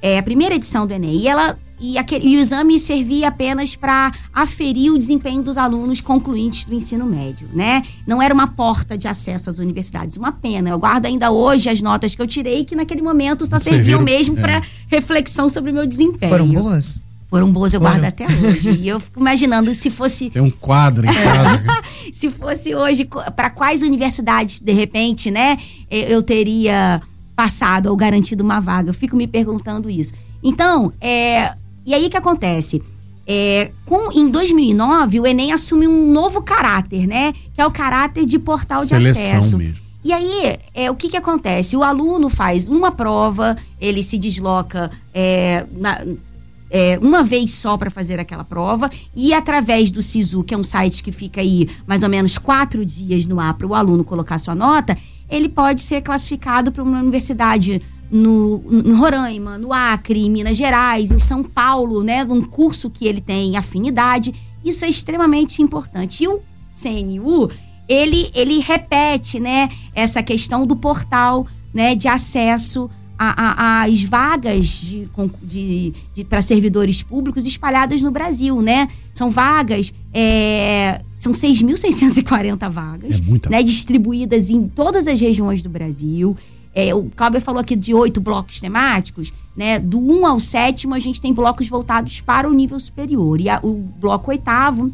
é, 0.00 0.18
a 0.18 0.22
primeira 0.22 0.54
edição 0.54 0.86
do 0.86 0.92
Enem. 0.92 1.16
E, 1.16 1.26
ela, 1.26 1.58
e, 1.80 1.96
aquele, 1.98 2.28
e 2.28 2.36
o 2.36 2.40
exame 2.40 2.78
servia 2.78 3.28
apenas 3.28 3.74
para 3.74 4.12
aferir 4.32 4.92
o 4.92 4.98
desempenho 4.98 5.42
dos 5.42 5.56
alunos 5.56 6.00
concluintes 6.00 6.66
do 6.66 6.74
ensino 6.74 7.06
médio, 7.06 7.48
né? 7.52 7.82
Não 8.06 8.20
era 8.20 8.32
uma 8.32 8.46
porta 8.46 8.96
de 8.96 9.08
acesso 9.08 9.48
às 9.48 9.58
universidades. 9.58 10.16
Uma 10.18 10.30
pena. 10.30 10.68
Eu 10.70 10.78
guardo 10.78 11.06
ainda 11.06 11.30
hoje 11.30 11.70
as 11.70 11.80
notas 11.80 12.14
que 12.14 12.20
eu 12.20 12.26
tirei, 12.26 12.64
que 12.64 12.76
naquele 12.76 13.00
momento 13.00 13.46
só 13.46 13.58
serviam 13.58 14.02
mesmo 14.02 14.38
é. 14.38 14.40
para 14.42 14.62
reflexão 14.88 15.48
sobre 15.48 15.70
o 15.70 15.74
meu 15.74 15.86
desempenho. 15.86 16.30
Foram 16.30 16.48
boas? 16.48 17.02
Foram 17.34 17.50
boas, 17.50 17.74
eu 17.74 17.80
Foram. 17.80 17.94
guardo 17.94 18.04
até 18.04 18.26
hoje. 18.26 18.78
E 18.80 18.86
eu 18.86 19.00
fico 19.00 19.18
imaginando 19.18 19.74
se 19.74 19.90
fosse. 19.90 20.30
Tem 20.30 20.40
um 20.40 20.52
quadro 20.52 21.04
em 21.04 21.12
casa. 21.12 21.60
se 22.12 22.30
fosse 22.30 22.72
hoje, 22.76 23.08
para 23.34 23.50
quais 23.50 23.82
universidades, 23.82 24.60
de 24.60 24.72
repente, 24.72 25.32
né, 25.32 25.58
eu 25.90 26.22
teria 26.22 27.02
passado 27.34 27.86
ou 27.88 27.96
garantido 27.96 28.44
uma 28.44 28.60
vaga? 28.60 28.90
Eu 28.90 28.94
fico 28.94 29.16
me 29.16 29.26
perguntando 29.26 29.90
isso. 29.90 30.12
Então, 30.44 30.92
é, 31.00 31.54
e 31.84 31.92
aí 31.92 32.08
que 32.08 32.16
acontece? 32.16 32.80
É, 33.26 33.72
com, 33.84 34.12
em 34.12 34.28
2009, 34.28 35.18
o 35.18 35.26
Enem 35.26 35.50
assume 35.52 35.88
um 35.88 36.12
novo 36.12 36.40
caráter, 36.40 37.04
né? 37.04 37.32
Que 37.52 37.60
é 37.60 37.66
o 37.66 37.70
caráter 37.72 38.26
de 38.26 38.38
portal 38.38 38.82
de 38.82 38.90
Seleção 38.90 39.38
acesso. 39.38 39.58
mesmo. 39.58 39.82
E 40.04 40.12
aí, 40.12 40.56
é, 40.72 40.88
o 40.88 40.94
que 40.94 41.08
que 41.08 41.16
acontece? 41.16 41.76
O 41.76 41.82
aluno 41.82 42.28
faz 42.28 42.68
uma 42.68 42.92
prova, 42.92 43.56
ele 43.80 44.04
se 44.04 44.18
desloca 44.18 44.88
é, 45.12 45.64
na- 45.72 46.04
é, 46.76 46.98
uma 47.00 47.22
vez 47.22 47.52
só 47.52 47.76
para 47.76 47.88
fazer 47.88 48.18
aquela 48.18 48.42
prova 48.42 48.90
e 49.14 49.32
através 49.32 49.92
do 49.92 50.02
SISU, 50.02 50.42
que 50.42 50.52
é 50.52 50.58
um 50.58 50.64
site 50.64 51.04
que 51.04 51.12
fica 51.12 51.40
aí 51.40 51.70
mais 51.86 52.02
ou 52.02 52.08
menos 52.08 52.36
quatro 52.36 52.84
dias 52.84 53.28
no 53.28 53.38
ar 53.38 53.54
para 53.54 53.68
o 53.68 53.76
aluno 53.76 54.02
colocar 54.02 54.40
sua 54.40 54.56
nota, 54.56 54.98
ele 55.30 55.48
pode 55.48 55.80
ser 55.80 56.02
classificado 56.02 56.72
para 56.72 56.82
uma 56.82 56.98
universidade 56.98 57.80
no, 58.10 58.58
no 58.58 58.96
Roraima, 58.96 59.56
no 59.56 59.72
Acre, 59.72 60.18
em 60.18 60.28
Minas 60.28 60.56
Gerais, 60.56 61.12
em 61.12 61.18
São 61.20 61.44
Paulo, 61.44 62.02
né, 62.02 62.24
num 62.24 62.42
curso 62.42 62.90
que 62.90 63.06
ele 63.06 63.20
tem 63.20 63.56
afinidade. 63.56 64.34
Isso 64.64 64.84
é 64.84 64.88
extremamente 64.88 65.62
importante. 65.62 66.24
E 66.24 66.28
o 66.28 66.42
CNU, 66.72 67.52
ele, 67.88 68.32
ele 68.34 68.58
repete, 68.58 69.38
né, 69.38 69.68
essa 69.94 70.24
questão 70.24 70.66
do 70.66 70.74
portal, 70.74 71.46
né, 71.72 71.94
de 71.94 72.08
acesso 72.08 72.90
a- 73.18 73.34
a- 73.80 73.82
às 73.84 74.02
vagas 74.02 74.66
de, 74.66 75.92
de, 76.14 76.24
para 76.24 76.42
servidores 76.42 77.02
públicos 77.02 77.46
espalhadas 77.46 78.02
no 78.02 78.10
Brasil, 78.10 78.60
né? 78.60 78.88
São 79.12 79.30
vagas, 79.30 79.92
é, 80.12 81.00
são 81.18 81.32
6.640 81.32 82.68
vagas, 82.70 83.18
É 83.18 83.22
muita 83.22 83.50
né, 83.50 83.62
distribuídas 83.62 84.50
em 84.50 84.66
todas 84.66 85.06
as 85.08 85.20
regiões 85.20 85.62
do 85.62 85.68
Brasil. 85.68 86.36
É, 86.74 86.92
o 86.94 87.04
Cláudio 87.14 87.40
falou 87.40 87.60
aqui 87.60 87.76
de 87.76 87.94
oito 87.94 88.20
blocos 88.20 88.60
temáticos, 88.60 89.32
né? 89.56 89.78
Do 89.78 89.98
1 90.00 90.12
um 90.20 90.26
ao 90.26 90.40
sétimo, 90.40 90.92
a 90.94 90.98
gente 90.98 91.20
tem 91.20 91.32
blocos 91.32 91.68
voltados 91.68 92.20
para 92.20 92.48
o 92.48 92.52
nível 92.52 92.80
superior. 92.80 93.40
E 93.40 93.48
a- 93.48 93.60
o 93.62 93.74
bloco 94.00 94.30
oitavo 94.32 94.92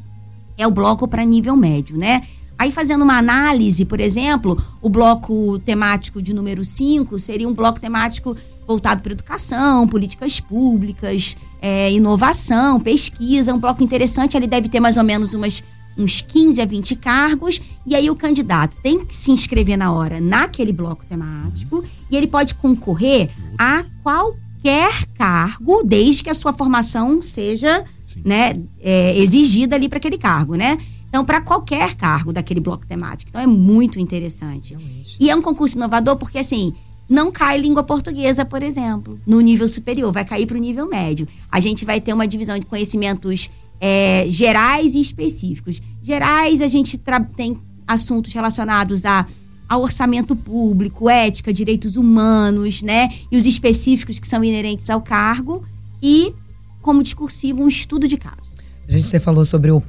é 0.58 0.66
o 0.66 0.70
bloco 0.70 1.08
para 1.08 1.24
nível 1.24 1.56
médio, 1.56 1.96
né? 1.96 2.22
Aí, 2.60 2.70
fazendo 2.70 3.00
uma 3.00 3.16
análise, 3.16 3.86
por 3.86 4.00
exemplo, 4.00 4.62
o 4.82 4.90
bloco 4.90 5.58
temático 5.60 6.20
de 6.20 6.34
número 6.34 6.62
5 6.62 7.18
seria 7.18 7.48
um 7.48 7.54
bloco 7.54 7.80
temático 7.80 8.36
voltado 8.66 9.00
para 9.00 9.12
educação, 9.12 9.88
políticas 9.88 10.40
públicas, 10.40 11.38
é, 11.62 11.90
inovação, 11.90 12.78
pesquisa. 12.78 13.54
Um 13.54 13.58
bloco 13.58 13.82
interessante, 13.82 14.36
ele 14.36 14.46
deve 14.46 14.68
ter 14.68 14.78
mais 14.78 14.98
ou 14.98 15.04
menos 15.04 15.32
umas, 15.32 15.64
uns 15.96 16.20
15 16.20 16.60
a 16.60 16.66
20 16.66 16.96
cargos. 16.96 17.62
E 17.86 17.94
aí, 17.94 18.10
o 18.10 18.14
candidato 18.14 18.78
tem 18.82 19.06
que 19.06 19.14
se 19.14 19.30
inscrever 19.30 19.78
na 19.78 19.90
hora 19.90 20.20
naquele 20.20 20.70
bloco 20.74 21.06
temático 21.06 21.82
e 22.10 22.14
ele 22.14 22.26
pode 22.26 22.54
concorrer 22.56 23.30
a 23.58 23.86
qualquer 24.02 25.06
cargo, 25.16 25.82
desde 25.82 26.22
que 26.22 26.28
a 26.28 26.34
sua 26.34 26.52
formação 26.52 27.22
seja 27.22 27.86
né, 28.22 28.52
é, 28.80 29.16
exigida 29.18 29.76
ali 29.76 29.88
para 29.88 29.96
aquele 29.96 30.18
cargo, 30.18 30.56
né? 30.56 30.76
Então, 31.10 31.24
para 31.24 31.40
qualquer 31.40 31.94
cargo 31.96 32.32
daquele 32.32 32.60
bloco 32.60 32.86
temático. 32.86 33.28
Então, 33.28 33.40
é 33.40 33.46
muito 33.46 33.98
interessante. 34.00 34.76
E 35.18 35.28
é 35.28 35.36
um 35.36 35.42
concurso 35.42 35.76
inovador 35.76 36.16
porque, 36.16 36.38
assim, 36.38 36.72
não 37.08 37.32
cai 37.32 37.58
língua 37.58 37.82
portuguesa, 37.82 38.44
por 38.44 38.62
exemplo, 38.62 39.20
no 39.26 39.40
nível 39.40 39.66
superior, 39.66 40.12
vai 40.12 40.24
cair 40.24 40.46
para 40.46 40.56
o 40.56 40.60
nível 40.60 40.88
médio. 40.88 41.26
A 41.50 41.58
gente 41.58 41.84
vai 41.84 42.00
ter 42.00 42.12
uma 42.12 42.28
divisão 42.28 42.56
de 42.56 42.64
conhecimentos 42.64 43.50
é, 43.80 44.24
gerais 44.28 44.94
e 44.94 45.00
específicos. 45.00 45.82
Gerais, 46.00 46.62
a 46.62 46.68
gente 46.68 46.96
tem 47.36 47.58
assuntos 47.86 48.32
relacionados 48.32 49.04
a 49.04 49.26
ao 49.70 49.82
orçamento 49.82 50.34
público, 50.34 51.08
ética, 51.08 51.52
direitos 51.52 51.96
humanos, 51.96 52.82
né? 52.82 53.08
E 53.30 53.36
os 53.36 53.46
específicos 53.46 54.18
que 54.18 54.26
são 54.26 54.42
inerentes 54.42 54.90
ao 54.90 55.00
cargo. 55.00 55.64
E, 56.02 56.34
como 56.82 57.04
discursivo, 57.04 57.62
um 57.62 57.68
estudo 57.68 58.08
de 58.08 58.16
caso. 58.16 58.49
A 58.90 58.92
gente 58.92 59.06
você 59.06 59.20
falou 59.20 59.44
sobre 59.44 59.70
o, 59.70 59.80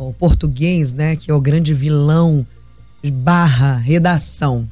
o 0.00 0.12
português, 0.14 0.92
né? 0.92 1.14
Que 1.14 1.30
é 1.30 1.34
o 1.34 1.40
grande 1.40 1.72
vilão 1.72 2.44
barra 3.12 3.76
redação. 3.76 4.68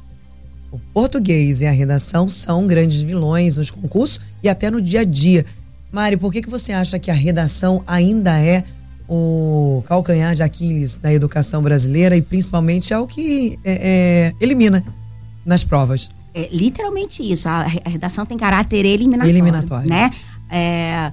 O 0.69 0.77
português 0.93 1.61
e 1.61 1.65
a 1.65 1.71
redação 1.71 2.27
são 2.27 2.67
grandes 2.67 3.01
vilões 3.01 3.57
nos 3.57 3.71
concursos 3.71 4.19
e 4.43 4.49
até 4.49 4.69
no 4.69 4.81
dia 4.81 4.99
a 4.99 5.03
dia. 5.05 5.45
Mari, 5.93 6.17
por 6.17 6.33
que, 6.33 6.41
que 6.41 6.49
você 6.49 6.73
acha 6.73 6.99
que 6.99 7.09
a 7.09 7.13
redação 7.13 7.81
ainda 7.87 8.37
é 8.37 8.65
o 9.07 9.81
calcanhar 9.87 10.35
de 10.35 10.43
Aquiles 10.43 10.97
da 10.97 11.13
educação 11.13 11.63
brasileira 11.63 12.17
e 12.17 12.21
principalmente 12.21 12.93
é 12.93 12.99
o 12.99 13.07
que 13.07 13.57
é, 13.63 13.71
é, 13.71 14.33
elimina 14.41 14.83
nas 15.45 15.63
provas? 15.63 16.09
É 16.33 16.49
literalmente 16.51 17.23
isso. 17.23 17.47
A 17.47 17.63
redação 17.63 18.25
tem 18.25 18.37
caráter 18.37 18.85
eliminatório. 18.85 19.31
Eliminatório. 19.31 19.89
Né? 19.89 20.09
É, 20.49 21.11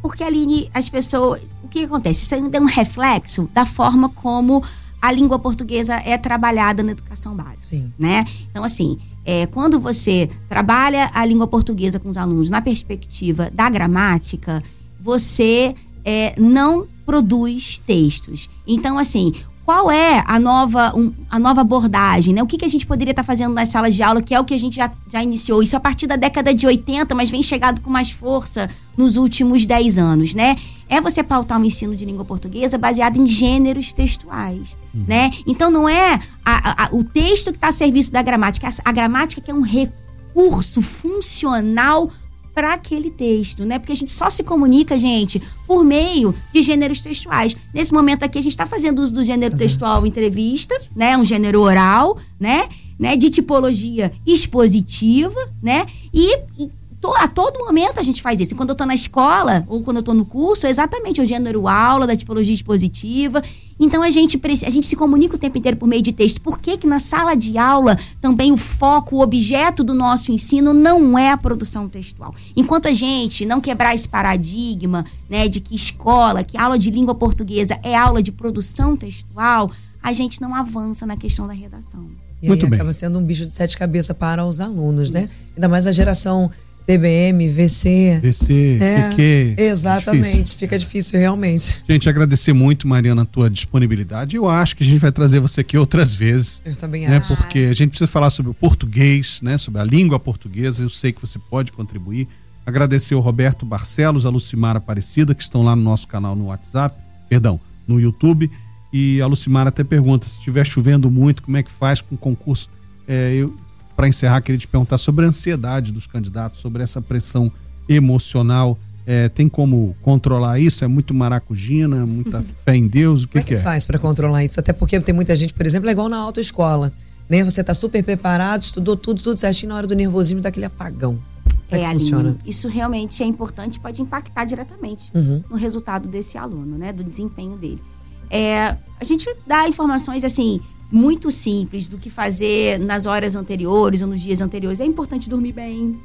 porque, 0.00 0.22
Aline, 0.22 0.70
as 0.72 0.88
pessoas. 0.88 1.40
O 1.68 1.70
que 1.70 1.84
acontece? 1.84 2.24
Isso 2.24 2.34
ainda 2.34 2.56
é 2.56 2.60
um 2.60 2.64
reflexo 2.64 3.48
da 3.52 3.66
forma 3.66 4.08
como 4.08 4.64
a 5.02 5.12
língua 5.12 5.38
portuguesa 5.38 5.96
é 5.96 6.16
trabalhada 6.16 6.82
na 6.82 6.92
educação 6.92 7.34
básica. 7.34 7.58
Sim. 7.60 7.92
né? 7.98 8.24
Então, 8.50 8.64
assim, 8.64 8.96
é, 9.22 9.44
quando 9.44 9.78
você 9.78 10.30
trabalha 10.48 11.10
a 11.12 11.22
língua 11.26 11.46
portuguesa 11.46 12.00
com 12.00 12.08
os 12.08 12.16
alunos 12.16 12.48
na 12.48 12.62
perspectiva 12.62 13.50
da 13.52 13.68
gramática, 13.68 14.62
você 14.98 15.74
é, 16.02 16.34
não 16.40 16.88
produz 17.04 17.76
textos. 17.86 18.48
Então, 18.66 18.96
assim, 18.96 19.34
qual 19.68 19.90
é 19.90 20.24
a 20.26 20.38
nova, 20.38 20.96
um- 20.96 21.12
a 21.30 21.38
nova 21.38 21.60
abordagem? 21.60 22.32
Né? 22.32 22.42
O 22.42 22.46
que, 22.46 22.56
que 22.56 22.64
a 22.64 22.68
gente 22.68 22.86
poderia 22.86 23.12
estar 23.12 23.22
fazendo 23.22 23.52
nas 23.52 23.68
salas 23.68 23.94
de 23.94 24.02
aula, 24.02 24.22
que 24.22 24.34
é 24.34 24.40
o 24.40 24.44
que 24.44 24.54
a 24.54 24.58
gente 24.58 24.74
já, 24.76 24.90
já 25.12 25.22
iniciou? 25.22 25.62
Isso 25.62 25.76
a 25.76 25.80
partir 25.80 26.06
da 26.06 26.16
década 26.16 26.54
de 26.54 26.66
80, 26.66 27.14
mas 27.14 27.28
vem 27.28 27.42
chegado 27.42 27.82
com 27.82 27.90
mais 27.90 28.10
força 28.10 28.66
nos 28.96 29.18
últimos 29.18 29.66
10 29.66 29.98
anos, 29.98 30.32
né? 30.34 30.56
É 30.88 31.02
você 31.02 31.22
pautar 31.22 31.60
um 31.60 31.64
ensino 31.66 31.94
de 31.94 32.06
língua 32.06 32.24
portuguesa 32.24 32.78
baseado 32.78 33.18
em 33.18 33.26
gêneros 33.26 33.92
textuais, 33.92 34.74
né? 34.94 35.30
Então 35.46 35.70
não 35.70 35.86
é 35.86 36.18
a- 36.42 36.84
a- 36.84 36.88
o 36.90 37.04
texto 37.04 37.50
que 37.50 37.58
está 37.58 37.68
a 37.68 37.72
serviço 37.72 38.10
da 38.10 38.22
gramática, 38.22 38.66
a, 38.68 38.88
a 38.88 38.90
gramática 38.90 39.42
que 39.42 39.50
é 39.50 39.54
um 39.54 39.60
recurso 39.60 40.80
funcional 40.80 42.10
para 42.58 42.74
aquele 42.74 43.08
texto, 43.08 43.64
né? 43.64 43.78
Porque 43.78 43.92
a 43.92 43.94
gente 43.94 44.10
só 44.10 44.28
se 44.28 44.42
comunica, 44.42 44.98
gente, 44.98 45.40
por 45.64 45.84
meio 45.84 46.34
de 46.52 46.60
gêneros 46.60 47.00
textuais. 47.00 47.56
Nesse 47.72 47.94
momento 47.94 48.24
aqui 48.24 48.36
a 48.36 48.42
gente 48.42 48.50
está 48.50 48.66
fazendo 48.66 49.00
uso 49.00 49.14
do 49.14 49.22
gênero 49.22 49.54
Exato. 49.54 49.62
textual 49.62 50.04
entrevista, 50.04 50.76
né? 50.96 51.16
Um 51.16 51.24
gênero 51.24 51.60
oral, 51.60 52.18
né? 52.40 52.68
né? 52.98 53.14
De 53.14 53.30
tipologia 53.30 54.10
expositiva, 54.26 55.38
né? 55.62 55.86
E, 56.12 56.36
e 56.58 56.68
to- 57.00 57.14
a 57.18 57.28
todo 57.28 57.60
momento 57.64 58.00
a 58.00 58.02
gente 58.02 58.20
faz 58.20 58.40
isso. 58.40 58.54
E 58.54 58.56
quando 58.56 58.70
eu 58.70 58.74
tô 58.74 58.84
na 58.84 58.94
escola 58.96 59.64
ou 59.68 59.84
quando 59.84 59.98
eu 59.98 60.02
tô 60.02 60.12
no 60.12 60.24
curso, 60.24 60.66
é 60.66 60.70
exatamente 60.70 61.20
o 61.20 61.24
gênero 61.24 61.68
aula 61.68 62.08
da 62.08 62.16
tipologia 62.16 62.52
expositiva. 62.54 63.40
Então 63.78 64.02
a 64.02 64.10
gente, 64.10 64.40
a 64.66 64.70
gente 64.70 64.86
se 64.86 64.96
comunica 64.96 65.36
o 65.36 65.38
tempo 65.38 65.58
inteiro 65.58 65.76
por 65.76 65.86
meio 65.86 66.02
de 66.02 66.12
texto. 66.12 66.40
Por 66.40 66.58
que, 66.58 66.76
que 66.76 66.86
na 66.86 66.98
sala 66.98 67.34
de 67.34 67.56
aula 67.56 67.96
também 68.20 68.52
o 68.52 68.56
foco, 68.56 69.16
o 69.16 69.20
objeto 69.20 69.84
do 69.84 69.94
nosso 69.94 70.32
ensino 70.32 70.72
não 70.74 71.18
é 71.18 71.30
a 71.30 71.36
produção 71.36 71.88
textual? 71.88 72.34
Enquanto 72.56 72.88
a 72.88 72.94
gente 72.94 73.46
não 73.46 73.60
quebrar 73.60 73.94
esse 73.94 74.08
paradigma 74.08 75.04
né, 75.28 75.48
de 75.48 75.60
que 75.60 75.74
escola, 75.74 76.42
que 76.42 76.58
aula 76.58 76.78
de 76.78 76.90
língua 76.90 77.14
portuguesa 77.14 77.78
é 77.82 77.94
aula 77.94 78.22
de 78.22 78.32
produção 78.32 78.96
textual, 78.96 79.70
a 80.02 80.12
gente 80.12 80.40
não 80.40 80.54
avança 80.54 81.06
na 81.06 81.16
questão 81.16 81.46
da 81.46 81.52
redação. 81.52 82.06
E 82.42 82.48
Muito 82.48 82.64
aí 82.64 82.70
bem. 82.70 82.78
acaba 82.78 82.92
sendo 82.92 83.18
um 83.18 83.24
bicho 83.24 83.44
de 83.44 83.52
sete 83.52 83.76
cabeças 83.76 84.16
para 84.16 84.44
os 84.44 84.60
alunos, 84.60 85.10
né? 85.10 85.28
Ainda 85.56 85.68
mais 85.68 85.86
a 85.86 85.92
geração 85.92 86.50
TBM, 86.88 87.50
VC. 87.50 88.18
VC, 88.22 88.78
É, 88.80 89.10
PQ. 89.10 89.56
Exatamente, 89.58 90.32
difícil. 90.32 90.58
fica 90.58 90.78
difícil 90.78 91.20
realmente. 91.20 91.84
Gente, 91.86 92.08
agradecer 92.08 92.54
muito, 92.54 92.88
Mariana, 92.88 93.22
a 93.22 93.24
tua 93.26 93.50
disponibilidade. 93.50 94.36
Eu 94.36 94.48
acho 94.48 94.74
que 94.74 94.82
a 94.82 94.86
gente 94.86 94.98
vai 94.98 95.12
trazer 95.12 95.38
você 95.38 95.60
aqui 95.60 95.76
outras 95.76 96.14
vezes. 96.14 96.62
Eu 96.64 96.74
também 96.74 97.06
né? 97.06 97.18
acho. 97.18 97.36
Porque 97.36 97.58
a 97.58 97.74
gente 97.74 97.90
precisa 97.90 98.08
falar 98.08 98.30
sobre 98.30 98.52
o 98.52 98.54
português, 98.54 99.42
né? 99.42 99.58
Sobre 99.58 99.82
a 99.82 99.84
língua 99.84 100.18
portuguesa. 100.18 100.82
Eu 100.82 100.88
sei 100.88 101.12
que 101.12 101.20
você 101.20 101.38
pode 101.38 101.72
contribuir. 101.72 102.26
Agradecer 102.64 103.14
o 103.14 103.20
Roberto 103.20 103.66
Barcelos, 103.66 104.24
a 104.24 104.30
Lucimara 104.30 104.78
Aparecida, 104.78 105.34
que 105.34 105.42
estão 105.42 105.62
lá 105.62 105.76
no 105.76 105.82
nosso 105.82 106.08
canal 106.08 106.34
no 106.34 106.46
WhatsApp, 106.46 106.96
perdão, 107.28 107.60
no 107.86 108.00
YouTube. 108.00 108.50
E 108.90 109.20
a 109.20 109.26
Lucimara 109.26 109.68
até 109.68 109.84
pergunta: 109.84 110.26
se 110.26 110.38
estiver 110.38 110.64
chovendo 110.66 111.10
muito, 111.10 111.42
como 111.42 111.58
é 111.58 111.62
que 111.62 111.70
faz 111.70 112.00
com 112.00 112.14
o 112.14 112.18
concurso? 112.18 112.70
É, 113.06 113.34
eu, 113.34 113.54
para 113.98 114.06
encerrar, 114.06 114.40
queria 114.42 114.56
te 114.60 114.68
perguntar 114.68 114.96
sobre 114.96 115.24
a 115.24 115.28
ansiedade 115.28 115.90
dos 115.90 116.06
candidatos, 116.06 116.60
sobre 116.60 116.84
essa 116.84 117.02
pressão 117.02 117.50
emocional. 117.88 118.78
É, 119.04 119.28
tem 119.28 119.48
como 119.48 119.96
controlar 120.02 120.60
isso? 120.60 120.84
É 120.84 120.86
muito 120.88 121.12
maracujina, 121.12 122.06
muita 122.06 122.44
fé 122.64 122.76
em 122.76 122.86
Deus? 122.86 123.24
O 123.24 123.26
que, 123.26 123.32
Como 123.32 123.40
é 123.40 123.42
que, 123.44 123.54
que 123.54 123.60
é? 123.60 123.60
faz 123.60 123.84
para 123.84 123.98
controlar 123.98 124.44
isso? 124.44 124.60
Até 124.60 124.72
porque 124.72 125.00
tem 125.00 125.12
muita 125.12 125.34
gente, 125.34 125.52
por 125.52 125.66
exemplo, 125.66 125.88
é 125.88 125.92
igual 125.92 126.08
na 126.08 126.16
autoescola. 126.18 126.92
Né? 127.28 127.42
Você 127.42 127.64
tá 127.64 127.74
super 127.74 128.00
preparado, 128.04 128.62
estudou 128.62 128.96
tudo, 128.96 129.20
tudo 129.20 129.36
certinho, 129.36 129.70
na 129.70 129.74
hora 129.74 129.86
do 129.88 129.96
nervosismo 129.96 130.40
dá 130.40 130.48
aquele 130.48 130.66
apagão. 130.66 131.18
Como 131.44 131.58
é 131.72 131.78
que 131.78 131.84
Aline, 131.84 131.98
funciona? 132.00 132.38
isso 132.46 132.68
realmente 132.68 133.20
é 133.20 133.26
importante, 133.26 133.80
pode 133.80 134.00
impactar 134.00 134.44
diretamente 134.44 135.10
Uhum. 135.12 135.42
no 135.50 135.56
resultado 135.56 136.08
desse 136.08 136.38
aluno, 136.38 136.78
né? 136.78 136.92
Do 136.92 137.02
desempenho 137.02 137.56
dele. 137.56 137.82
É, 138.30 138.76
a 139.00 139.04
gente 139.04 139.28
dá 139.44 139.66
informações 139.66 140.22
assim 140.24 140.60
muito 140.90 141.30
simples 141.30 141.86
do 141.88 141.98
que 141.98 142.08
fazer 142.10 142.78
nas 142.78 143.06
horas 143.06 143.36
anteriores 143.36 144.02
ou 144.02 144.08
nos 144.08 144.20
dias 144.20 144.40
anteriores. 144.40 144.80
É 144.80 144.84
importante 144.84 145.28
dormir 145.28 145.52
bem, 145.52 146.00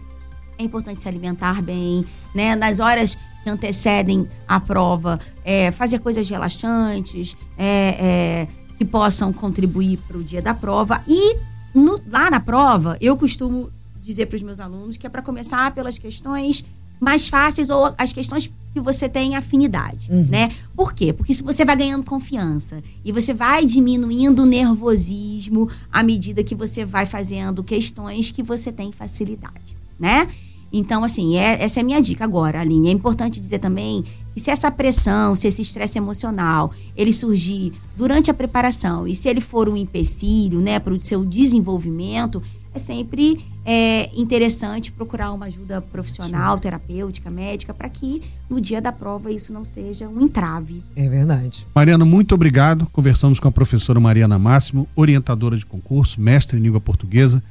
é 0.57 0.63
importante 0.63 0.99
se 0.99 1.07
alimentar 1.07 1.61
bem, 1.61 2.05
né? 2.35 2.55
Nas 2.55 2.79
horas 2.79 3.17
que 3.43 3.49
antecedem 3.49 4.27
a 4.47 4.59
prova, 4.59 5.19
é, 5.43 5.71
fazer 5.71 5.99
coisas 5.99 6.29
relaxantes, 6.29 7.35
é, 7.57 7.67
é, 7.99 8.47
que 8.77 8.85
possam 8.85 9.31
contribuir 9.33 9.97
para 10.07 10.17
o 10.17 10.23
dia 10.23 10.41
da 10.41 10.53
prova. 10.53 11.01
E 11.07 11.37
no- 11.73 12.01
lá 12.09 12.29
na 12.29 12.39
prova, 12.39 12.97
eu 13.01 13.15
costumo 13.17 13.69
dizer 14.01 14.25
para 14.27 14.35
os 14.35 14.41
meus 14.43 14.59
alunos 14.59 14.97
que 14.97 15.07
é 15.07 15.09
para 15.09 15.21
começar 15.21 15.73
pelas 15.73 15.97
questões 15.97 16.63
mais 16.99 17.27
fáceis 17.27 17.69
ou 17.69 17.93
as 17.97 18.13
questões 18.13 18.51
que 18.73 18.79
você 18.81 19.07
tem 19.07 19.35
afinidade, 19.35 20.09
né? 20.11 20.49
Por 20.75 20.93
quê? 20.93 21.13
Porque 21.13 21.33
se 21.33 21.43
você 21.43 21.63
vai 21.63 21.75
ganhando 21.75 22.03
confiança 22.03 22.81
e 23.05 23.11
você 23.11 23.33
vai 23.33 23.65
diminuindo 23.65 24.43
o 24.43 24.45
nervosismo 24.45 25.69
à 25.91 26.01
medida 26.01 26.43
que 26.43 26.55
você 26.55 26.83
vai 26.83 27.05
fazendo 27.05 27.63
questões 27.63 28.31
que 28.31 28.41
você 28.41 28.71
tem 28.71 28.91
facilidade, 28.91 29.77
né? 29.99 30.27
Então, 30.75 31.03
assim, 31.03 31.35
é- 31.37 31.61
essa 31.63 31.79
é 31.79 31.81
a 31.81 31.83
minha 31.85 32.01
dica 32.01 32.23
agora, 32.23 32.59
Aline. 32.59 32.87
É 32.87 32.91
importante 32.91 33.39
dizer 33.39 33.59
também 33.59 34.03
que 34.33 34.39
se 34.41 34.49
essa 34.49 34.71
pressão, 34.71 35.35
se 35.35 35.47
esse 35.47 35.61
estresse 35.61 35.99
emocional, 35.99 36.71
ele 36.97 37.13
surgir 37.13 37.71
durante 37.95 38.31
a 38.31 38.33
preparação 38.33 39.07
e 39.07 39.15
se 39.15 39.29
ele 39.29 39.39
for 39.39 39.69
um 39.69 39.77
empecilho, 39.77 40.59
né, 40.61 40.79
para 40.79 40.91
o 40.93 40.99
seu 40.99 41.23
desenvolvimento, 41.23 42.41
é 42.73 42.79
sempre 42.79 43.43
é, 43.65 44.09
interessante 44.15 44.91
procurar 44.91 45.31
uma 45.31 45.45
ajuda 45.45 45.81
profissional, 45.81 46.57
terapêutica, 46.57 47.29
médica, 47.29 47.73
para 47.73 47.87
que 47.87 48.21
no 48.49 48.59
dia 48.59 48.81
da 48.81 48.91
prova 48.91 49.31
isso 49.31 49.53
não 49.53 49.63
seja 49.63 50.07
um 50.07 50.21
entrave. 50.21 50.83
É 50.95 51.07
verdade. 51.07 51.67
Mariana, 51.73 52.03
muito 52.03 52.33
obrigado. 52.33 52.87
Conversamos 52.91 53.39
com 53.39 53.47
a 53.47 53.51
professora 53.51 53.99
Mariana 53.99 54.39
Máximo, 54.39 54.87
orientadora 54.95 55.55
de 55.55 55.65
concurso, 55.65 56.19
mestre 56.19 56.57
em 56.57 56.61
língua 56.61 56.81
portuguesa. 56.81 57.43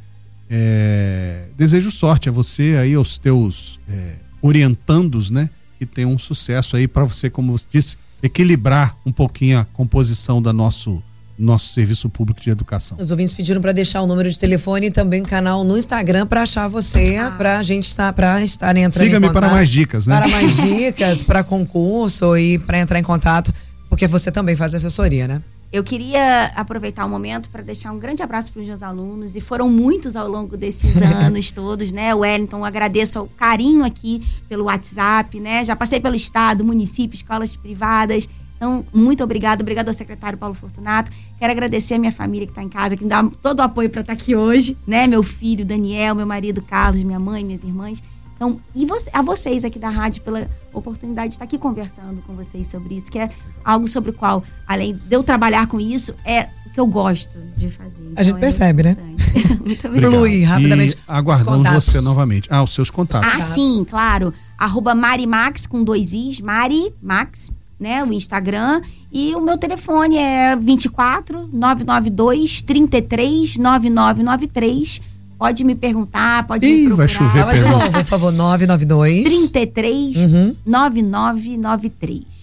É, 0.50 1.46
desejo 1.56 1.90
sorte 1.90 2.28
a 2.28 2.32
você 2.32 2.76
aí, 2.76 2.94
aos 2.94 3.16
teus 3.16 3.80
é, 3.88 4.16
orientandos, 4.42 5.30
né? 5.30 5.48
Que 5.78 5.86
tenham 5.86 6.12
um 6.12 6.18
sucesso 6.18 6.76
aí 6.76 6.86
para 6.86 7.04
você, 7.04 7.30
como 7.30 7.52
você 7.52 7.66
disse, 7.70 7.96
equilibrar 8.22 8.96
um 9.06 9.12
pouquinho 9.12 9.60
a 9.60 9.64
composição 9.64 10.42
da 10.42 10.52
nosso, 10.52 11.02
nosso 11.38 11.68
serviço 11.68 12.08
público 12.08 12.40
de 12.40 12.50
educação. 12.50 12.96
Os 13.00 13.10
ouvintes 13.10 13.34
pediram 13.34 13.60
para 13.60 13.72
deixar 13.72 14.02
o 14.02 14.06
número 14.06 14.30
de 14.30 14.38
telefone 14.38 14.88
e 14.88 14.90
também 14.90 15.22
canal 15.22 15.64
no 15.64 15.76
Instagram 15.76 16.26
para 16.26 16.42
achar 16.42 16.68
você, 16.68 17.16
para 17.36 17.58
a 17.58 17.62
gente 17.62 17.86
estar, 17.88 18.12
para 18.12 18.42
estar 18.42 18.76
entrando 18.76 19.04
em 19.04 19.06
Siga-me 19.06 19.32
para 19.32 19.48
mais 19.48 19.68
dicas, 19.68 20.06
né? 20.06 20.18
Para 20.18 20.28
mais 20.28 20.56
dicas, 20.60 21.24
para 21.24 21.42
concurso 21.42 22.36
e 22.36 22.58
para 22.58 22.78
entrar 22.78 22.98
em 22.98 23.02
contato, 23.02 23.52
porque 23.88 24.06
você 24.06 24.30
também 24.30 24.56
faz 24.56 24.74
assessoria, 24.74 25.26
né? 25.26 25.42
Eu 25.72 25.82
queria 25.82 26.52
aproveitar 26.54 27.06
o 27.06 27.08
momento 27.08 27.48
para 27.48 27.62
deixar 27.62 27.90
um 27.92 27.98
grande 27.98 28.22
abraço 28.22 28.52
para 28.52 28.60
os 28.60 28.66
meus 28.66 28.82
alunos, 28.82 29.36
e 29.36 29.40
foram 29.40 29.70
muitos 29.70 30.16
ao 30.16 30.28
longo 30.28 30.54
desses 30.54 31.00
anos 31.00 31.50
todos, 31.50 31.90
né? 31.92 32.14
Wellington, 32.14 32.62
agradeço 32.62 33.22
o 33.22 33.28
carinho 33.28 33.82
aqui 33.82 34.20
pelo 34.50 34.64
WhatsApp, 34.64 35.40
né? 35.40 35.64
Já 35.64 35.74
passei 35.74 35.98
pelo 35.98 36.14
Estado, 36.14 36.62
município, 36.62 37.14
escolas 37.14 37.56
privadas. 37.56 38.28
Então, 38.62 38.86
muito 38.94 39.24
obrigado. 39.24 39.62
Obrigado 39.62 39.88
ao 39.88 39.92
secretário 39.94 40.38
Paulo 40.38 40.54
Fortunato. 40.54 41.10
Quero 41.36 41.50
agradecer 41.50 41.94
a 41.94 41.98
minha 41.98 42.12
família 42.12 42.46
que 42.46 42.52
está 42.52 42.62
em 42.62 42.68
casa, 42.68 42.96
que 42.96 43.02
me 43.02 43.10
dá 43.10 43.20
todo 43.42 43.58
o 43.58 43.62
apoio 43.62 43.90
para 43.90 44.02
estar 44.02 44.12
aqui 44.12 44.36
hoje, 44.36 44.76
né? 44.86 45.08
Meu 45.08 45.20
filho, 45.24 45.64
Daniel, 45.66 46.14
meu 46.14 46.24
marido, 46.24 46.62
Carlos, 46.62 47.02
minha 47.02 47.18
mãe, 47.18 47.44
minhas 47.44 47.64
irmãs. 47.64 48.00
Então, 48.36 48.60
e 48.72 48.86
você- 48.86 49.10
a 49.12 49.20
vocês 49.20 49.64
aqui 49.64 49.80
da 49.80 49.88
rádio 49.90 50.22
pela 50.22 50.48
oportunidade 50.72 51.30
de 51.30 51.34
estar 51.34 51.44
aqui 51.44 51.58
conversando 51.58 52.22
com 52.22 52.34
vocês 52.34 52.68
sobre 52.68 52.94
isso, 52.94 53.10
que 53.10 53.18
é 53.18 53.28
algo 53.64 53.88
sobre 53.88 54.10
o 54.10 54.12
qual, 54.12 54.44
além 54.64 54.94
de 54.94 55.12
eu 55.16 55.24
trabalhar 55.24 55.66
com 55.66 55.80
isso, 55.80 56.14
é 56.24 56.48
o 56.64 56.70
que 56.72 56.78
eu 56.78 56.86
gosto 56.86 57.36
de 57.56 57.68
fazer. 57.68 58.04
Então, 58.12 58.22
gente 58.22 58.36
é 58.36 58.38
percebe, 58.38 58.84
né? 58.84 58.96
Flui 59.90 60.44
rapidamente. 60.44 60.94
E 60.94 60.98
aguardamos 61.08 61.68
você 61.84 62.00
novamente. 62.00 62.48
Ah, 62.48 62.62
os 62.62 62.72
seus 62.72 62.90
contatos. 62.90 63.28
Ah, 63.28 63.38
sim, 63.40 63.84
claro. 63.90 64.32
Arroba 64.56 64.94
Marimax 64.94 65.66
com 65.66 65.82
dois 65.82 66.12
Is, 66.14 66.40
Mari 66.40 66.94
Max, 67.02 67.50
né? 67.82 68.02
O 68.04 68.12
Instagram. 68.12 68.80
E 69.12 69.34
o 69.34 69.40
meu 69.40 69.58
telefone 69.58 70.16
é 70.16 70.56
24 70.56 71.48
992 71.52 72.62
33 72.62 73.58
9993. 73.58 75.00
Pode 75.38 75.64
me 75.64 75.74
perguntar, 75.74 76.46
pode 76.46 76.64
Ih, 76.64 76.86
me 76.88 76.94
vai 76.94 77.08
procurar. 77.08 77.08
chover 77.08 77.42
Fala 77.42 77.54
de 77.54 77.64
novo, 77.64 77.92
por 77.92 78.04
favor, 78.04 78.32
992. 78.32 79.24
33 79.24 80.16
Uhum. 80.16 80.56
9993. 80.64 82.41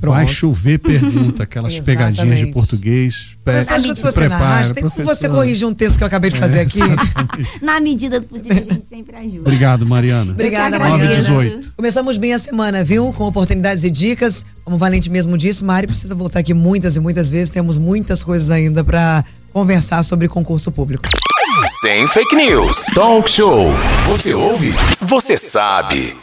Pronto. 0.00 0.14
Vai 0.14 0.26
chover 0.26 0.78
pergunta, 0.78 1.42
aquelas 1.42 1.78
pegadinhas 1.84 2.38
de 2.38 2.46
português. 2.52 3.36
Pre- 3.44 3.62
Você 3.62 3.72
acha 3.74 3.88
que 3.88 3.96
se 3.96 4.02
você 4.02 4.20
prepara, 4.20 4.44
rádio, 4.44 4.74
tem 4.74 4.88
como 4.88 5.04
você 5.04 5.28
corrigir 5.28 5.66
um 5.66 5.74
texto 5.74 5.96
que 5.98 6.02
eu 6.04 6.06
acabei 6.06 6.30
de 6.30 6.38
fazer 6.38 6.60
aqui? 6.60 6.78
Na 7.62 7.80
medida 7.80 8.20
do 8.20 8.26
possível, 8.26 8.64
a 8.68 8.72
gente 8.74 8.84
sempre 8.84 9.16
ajuda. 9.16 9.40
Obrigado, 9.40 9.86
Mariana. 9.86 10.32
Obrigada. 10.32 10.78
Mariana. 10.78 11.04
9 11.04 11.12
e 11.12 11.16
18. 11.16 11.72
Começamos 11.76 12.16
bem 12.18 12.32
a 12.34 12.38
semana, 12.38 12.84
viu? 12.84 13.12
Com 13.12 13.24
oportunidades 13.24 13.84
e 13.84 13.90
dicas. 13.90 14.44
Como 14.64 14.76
o 14.76 14.78
Valente 14.78 15.10
mesmo 15.10 15.36
disse, 15.38 15.64
Mari 15.64 15.86
precisa 15.86 16.14
voltar 16.14 16.40
aqui 16.40 16.52
muitas 16.54 16.96
e 16.96 17.00
muitas 17.00 17.30
vezes. 17.30 17.50
Temos 17.50 17.78
muitas 17.78 18.22
coisas 18.22 18.50
ainda 18.50 18.84
para 18.84 19.24
conversar 19.52 20.02
sobre 20.02 20.28
concurso 20.28 20.70
público. 20.70 21.04
Sem 21.80 22.06
fake 22.06 22.36
news. 22.36 22.86
Talk 22.94 23.28
show. 23.30 23.72
Você 24.06 24.34
ouve? 24.34 24.72
Você 25.00 25.36
sabe. 25.38 26.14